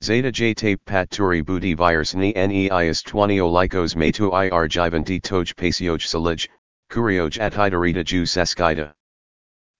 Zeta 0.00 0.30
J 0.30 0.54
tape 0.54 0.80
pat 0.86 1.10
turi 1.10 1.44
booty 1.44 1.74
virus 1.74 2.14
ni 2.14 2.32
neis 2.32 3.02
20 3.02 3.40
olikos 3.40 3.96
metu 3.96 4.30
ir 4.32 4.68
jivanti 4.68 5.20
toj 5.20 5.52
pasioj 5.56 5.98
salij, 6.06 6.46
kurioj 6.88 7.40
at 7.40 7.52
hidarita 7.52 8.04
ju 8.04 8.22
saskida. 8.22 8.92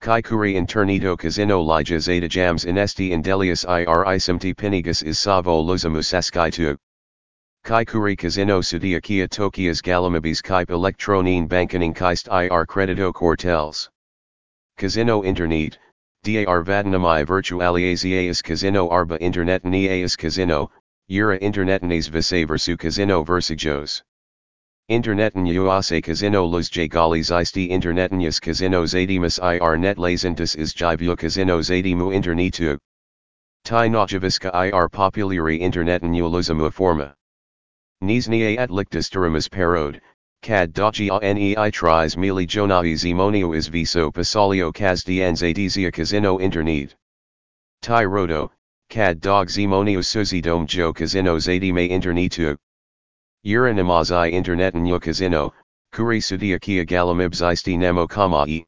Kai 0.00 0.20
kuri 0.20 0.54
internito 0.54 1.16
casino 1.16 1.62
lija 1.62 2.00
zeta 2.00 2.28
jams 2.28 2.64
inesti 2.64 3.10
indelius 3.10 3.64
ir 3.64 4.04
isimti 4.16 4.56
pinigus 4.56 5.04
is 5.04 5.20
savo 5.20 5.62
luzamu 5.62 6.02
saskitu. 6.02 6.76
Kai 7.62 7.84
kuri 7.84 8.16
casino 8.16 8.60
sudia 8.60 9.00
kia 9.00 9.28
tokias 9.28 9.80
galamabis 9.80 10.42
kaip 10.42 10.66
electronine 10.66 11.48
bankening 11.48 11.94
kaist 11.94 12.26
ir 12.26 12.66
credito 12.66 13.12
quartels. 13.14 13.88
Casino 14.76 15.22
internet, 15.22 15.78
Dar 16.22 16.64
vadnamai 16.64 17.24
virtualizaas 17.24 18.42
casino 18.42 18.88
arba 18.90 19.18
internet 19.20 19.64
nias 19.64 20.16
casino, 20.16 20.70
Ura 21.10 21.38
internetnes 21.38 22.10
visaversu 22.10 22.76
casino 22.76 23.24
versajos. 23.24 24.02
Interneten 24.90 25.46
uase 25.46 26.02
casino 26.02 26.44
los 26.44 26.68
jagalis 26.68 27.30
isti 27.30 27.70
internetenias 27.70 28.38
casino 28.38 28.84
zadimus 28.84 29.38
ir 29.38 29.78
net 29.78 29.96
lazentus 29.96 30.54
is 30.54 30.74
jivu 30.74 31.16
casino 31.16 31.60
zadimu 31.60 32.12
internetu. 32.12 32.76
Tai 33.64 33.88
nojaviska 33.88 34.50
ir 34.54 34.88
populari 34.90 35.60
interneten 35.60 36.10
uluzamu 36.12 36.70
forma. 36.70 37.14
Nisnia 38.02 38.58
at 38.58 38.70
lictus 38.70 39.08
turimus 39.08 39.50
parode, 39.50 40.02
Cad 40.40 40.72
doji 40.72 41.10
a 41.10 41.34
nei 41.34 41.70
tris 41.70 42.16
mili 42.16 42.46
jonai 42.46 42.94
zimonio 42.94 43.54
is 43.54 43.68
viso 43.68 44.10
pasalio 44.10 44.72
cas 44.72 45.04
dianzadizia 45.04 45.92
casino 45.92 46.38
internet. 46.40 46.94
Tai 47.82 48.04
rodo, 48.04 48.50
cad 48.88 49.20
dog 49.20 49.48
zimonio 49.48 49.98
suzi 49.98 50.40
dom 50.40 50.66
jo 50.66 50.92
casino 50.92 51.36
zadi 51.38 51.72
me 51.72 51.88
internetu. 51.88 52.56
Uranimazai 53.44 54.32
internet 54.32 54.74
nyo 54.74 54.98
casino, 54.98 55.52
kuri 55.92 56.20
sudia 56.20 56.58
kia 56.60 56.84
galamibs 56.84 57.42
isti 57.42 57.76
nemo 57.76 58.06
kamai. 58.06 58.64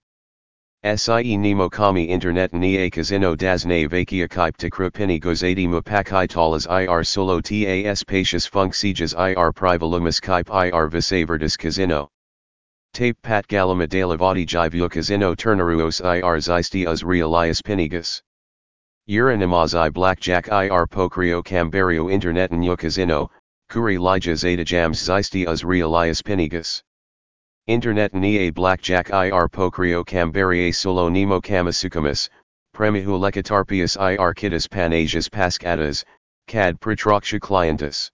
Sie 0.83 1.37
nemo 1.37 1.69
kami 1.69 2.05
internet 2.05 2.55
ni 2.55 2.79
a 2.79 2.89
casino 2.89 3.37
das 3.37 3.67
ne 3.67 3.87
vakia 3.87 4.27
kaip 4.27 4.57
tikrupini 4.57 5.21
gozadi 5.21 5.69
mupakai 5.69 6.27
talas 6.27 6.67
ir 6.67 7.05
solo 7.05 7.43
tas 7.43 8.03
patius 8.03 8.49
funksijas 8.49 9.13
ir 9.13 9.53
privalumus 9.53 10.23
kaip 10.23 10.49
ir 10.49 10.89
visavertis 10.89 11.59
casino. 11.59 12.09
Tape 12.95 13.21
pat 13.21 13.47
galama 13.47 13.87
dalavati 13.87 14.47
jivu 14.47 14.91
casino 14.91 15.35
turnaruos 15.35 16.01
ir 16.01 16.41
zistias 16.41 17.05
realias 17.05 17.61
pinigus. 17.61 18.23
Uranimazai 19.07 19.93
blackjack 19.93 20.49
ir 20.49 20.87
pokrio 20.87 21.45
cambario 21.45 22.11
internet 22.11 22.53
nyo 22.53 22.75
casino, 22.75 23.31
kuri 23.69 23.99
lija 23.99 24.35
zeta 24.35 24.65
jams 24.65 25.07
zistias 25.07 25.63
realias 25.63 26.23
pinigus. 26.23 26.83
Internet 27.67 28.15
ni 28.15 28.39
a 28.39 28.51
blackjack 28.51 29.11
ir 29.11 29.49
pokrio 29.49 30.03
solo 30.75 31.09
nemo 31.09 31.41
kamasukamas, 31.41 32.29
premihu 32.75 33.19
lekatarpius 33.19 33.97
ir 34.01 34.35
kitas 34.35 34.67
panasias 34.67 35.29
pascatas, 35.29 36.05
cad 36.47 36.81
pritroksha 36.81 37.39
clientus. 37.39 38.11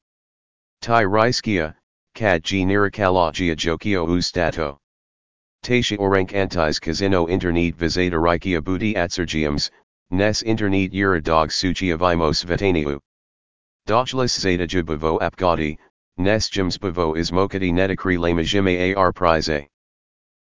Tai 0.83 1.05
riskia, 1.05 1.75
cad 2.15 2.43
g 2.43 2.65
nirikalogia 2.65 3.57
jokio 3.57 4.07
ustato. 4.07 4.77
Tatia 5.63 5.99
orank 5.99 6.33
antis 6.33 6.79
casino 6.81 7.27
internet 7.27 7.77
visata 7.77 8.13
rikia 8.13 8.63
booty 8.63 8.95
atsergiums, 8.95 9.71
nes 10.11 10.43
internet 10.43 10.93
ura 10.95 11.21
dog 11.21 11.51
sucia 11.51 11.97
vimos 11.97 12.45
vetaniu. 12.45 13.01
Dojlis 13.87 14.39
zeta 14.39 14.67
jubavo 14.67 15.19
apgadi, 15.21 15.79
Nes 16.19 16.49
Jims 16.49 16.79
Bavo 16.79 17.13
is 17.13 17.31
Mokati 17.31 17.71
Netakri 17.71 18.17
Lamajime 18.17 18.97
AR 18.97 19.13
Prize. 19.13 19.69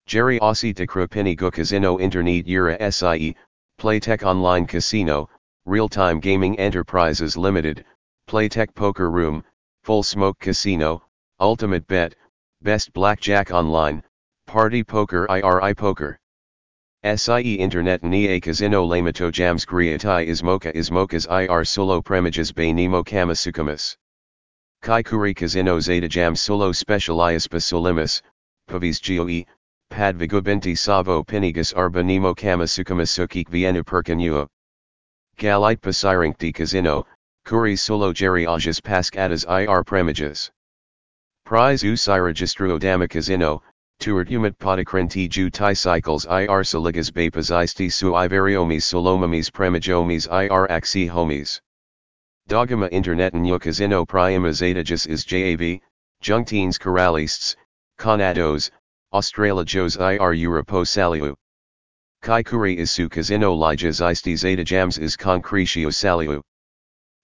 Jerry 0.08 0.40
Aussie 0.40 0.74
Tekrupini 0.74 1.38
Gu 1.38 1.52
Casino 1.52 2.00
Internet 2.00 2.48
Yura 2.48 2.92
SIE, 2.92 3.36
Playtech 3.80 4.24
Online 4.24 4.66
Casino, 4.66 5.30
Real 5.68 5.88
Time 5.88 6.20
Gaming 6.20 6.58
Enterprises 6.58 7.38
Limited, 7.38 7.86
Playtech 8.28 8.74
Poker 8.74 9.12
Room, 9.12 9.44
Full 9.84 10.02
Smoke 10.02 10.40
Casino, 10.40 11.04
Ultimate 11.40 11.86
Bet, 11.86 12.16
Best 12.64 12.92
Blackjack 12.92 13.52
Online, 13.52 14.02
Party 14.48 14.84
Poker 14.84 15.28
IRI 15.30 15.76
Poker. 15.76 16.20
SIE 17.04 17.54
Internet 17.60 18.04
ni 18.04 18.28
a 18.30 18.40
casino 18.42 18.88
lamato 18.88 19.32
jams 19.32 19.68
griatai 19.68 20.28
ismoka 20.28 20.74
ismokas 20.74 21.28
ir 21.30 21.64
solo 21.64 22.02
premijas 22.02 22.54
bay 22.56 22.74
nemo 22.74 23.04
kamasukamas. 23.04 23.96
Kai 24.82 25.04
kuri 25.04 25.34
casino 25.34 25.80
zeta 25.82 26.08
jam 26.08 26.36
solo 26.36 26.72
specialias 26.72 27.48
solimus, 27.48 28.22
pavis 28.68 29.02
geoi, 29.02 29.46
pad 29.90 30.18
vigubenti 30.18 30.78
savo 30.78 31.22
pinigus 31.22 31.74
arba 31.76 32.02
nemo 32.02 32.34
kamasukik 32.34 33.50
vienu 33.50 33.84
percanua. 33.84 34.48
Galite 35.38 35.82
pasirinkti 35.82 36.54
casino, 36.54 37.06
kuri 37.46 37.76
solo 37.76 38.14
geriajas 38.14 38.80
pascadas 38.80 39.46
ir 39.46 39.84
premijas. 39.84 40.50
Prize 41.46 41.84
usi 41.84 42.18
registro 42.18 42.80
dama 42.80 43.08
casino, 43.08 43.62
tuert 44.00 44.30
humit 44.30 44.58
podicrenti 44.60 45.28
ju 45.28 45.50
cycles 45.50 46.26
ir 46.26 46.64
saligas 46.64 47.12
bapas 47.12 47.52
isti 47.52 47.92
su 47.92 48.12
ivariomis 48.12 48.84
solomamis 48.84 49.52
premijomis 49.52 50.26
ir 50.28 50.68
axi 50.70 51.10
homies. 51.10 51.60
Dogma 52.50 52.88
Internet 52.88 53.36
New 53.36 53.60
Casino 53.60 54.04
Prima 54.04 54.50
Zetagus 54.50 55.06
is 55.06 55.24
JAV, 55.24 55.80
Juntines 56.24 56.80
Coralists, 56.80 57.56
Conados, 58.00 58.72
Australajos 59.14 59.98
ir 59.98 60.34
Europo 60.34 60.84
Saliu. 60.84 61.36
Kaikuri 62.24 62.78
is 62.78 62.90
su 62.90 63.08
Casino 63.08 63.56
Lijas 63.56 64.02
isti 64.02 64.36
Zeta 64.36 64.64
is 65.00 65.16
Concretio 65.16 65.90
Saliu. 65.90 66.42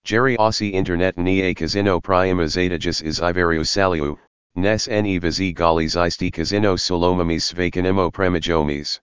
Jerry 0.03 0.37
Aussie 0.37 0.73
Internet 0.73 1.17
ni 1.17 1.41
a 1.41 1.55
Casino 1.55 1.99
Prima 1.99 2.43
is 2.43 2.55
Iverio 2.55 3.65
Saliu, 3.65 4.19
Nes 4.55 4.87
ne 4.87 5.19
vizi 5.19 5.55
galis 5.55 5.95
isti 5.95 6.31
Casino 6.31 6.75
Solomamis 6.75 7.51
Vacanimo 7.51 8.13
Premijomis. 8.13 8.99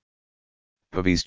Pavis 0.93 1.25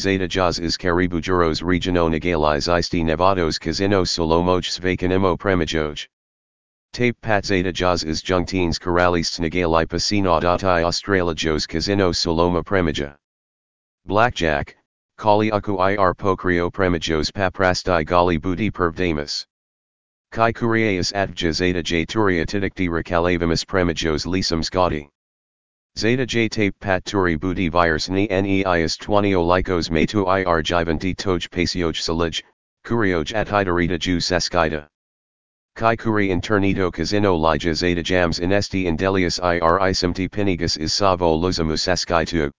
Zeta 0.00 0.28
Jaz 0.28 0.60
is 0.60 0.76
Caribou 0.76 1.20
Juros 1.20 1.60
Regiono 1.60 2.08
Nagaliz 2.08 2.68
Isti 2.68 3.02
Nevados 3.02 3.58
Casino 3.58 4.04
Solomoj 4.04 4.62
Svakanimo 4.62 5.36
Premijoj. 5.36 6.06
Tape 6.92 7.20
Pat 7.20 7.44
Zeta 7.44 7.72
Jaz 7.72 8.04
is 8.04 8.22
Jungtines 8.22 8.78
Coralists 8.78 9.40
Nagali 9.40 9.88
Pasinodati 9.88 10.84
Australajos 10.84 11.66
Casino 11.66 12.12
Soloma 12.12 12.62
Premija. 12.62 13.16
Blackjack, 14.06 14.76
Kali 15.16 15.50
Aku 15.50 15.80
ir 15.80 16.14
Pokrio 16.14 16.70
Premijos 16.70 17.32
Paprasti 17.32 18.06
Gali 18.06 18.38
Budi 18.38 18.70
Pervdamus. 18.70 19.46
Kai 20.30 20.52
Kuriaeus 20.52 21.12
Advja 21.12 21.52
Zeta 21.52 21.82
J 21.82 22.06
Turia 22.06 22.46
Tidikti 22.46 22.88
Recalavimus 22.88 23.64
Premijos 23.64 24.26
Lisum 24.26 24.62
Scotti. 24.62 25.08
Zeta 25.98 26.24
J 26.24 26.48
tape 26.48 26.78
pat 26.78 27.04
turi 27.04 27.34
booty 27.34 27.68
virus 27.68 28.08
ni 28.08 28.28
neis 28.28 28.96
20 28.98 29.32
olikos 29.34 29.90
metu 29.90 30.20
ir 30.32 30.62
jivanti 30.62 31.12
toj 31.16 31.48
pasioj 31.50 31.96
salij, 32.00 32.40
kurioj 32.86 33.34
at 33.34 33.48
hidarita 33.48 33.98
ju 33.98 34.20
saskida. 34.20 34.86
Kai 35.74 35.96
kuri 35.96 36.28
internito 36.28 36.92
casino 36.92 37.36
lija 37.36 37.74
zeta 37.74 38.04
jams 38.04 38.38
inesti 38.38 38.84
indelius 38.84 39.40
ir 39.40 39.80
isimti 39.88 40.28
pinigus 40.30 40.78
is 40.78 40.94
savo 40.94 41.36
luzamu 41.36 41.76
saskitu. 41.76 42.52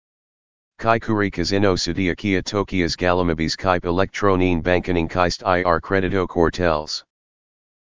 Kai 0.80 0.99
kuri 0.99 1.30
casino 1.30 1.76
sudia 1.76 2.16
kia 2.16 2.43
tokias 2.43 2.97
galamabis 2.97 3.57
kaip 3.57 3.82
electronine 3.82 4.64
bankening 4.64 5.09
kaist 5.09 5.45
ir 5.47 5.80
credito 5.80 6.26
quartels. 6.26 7.05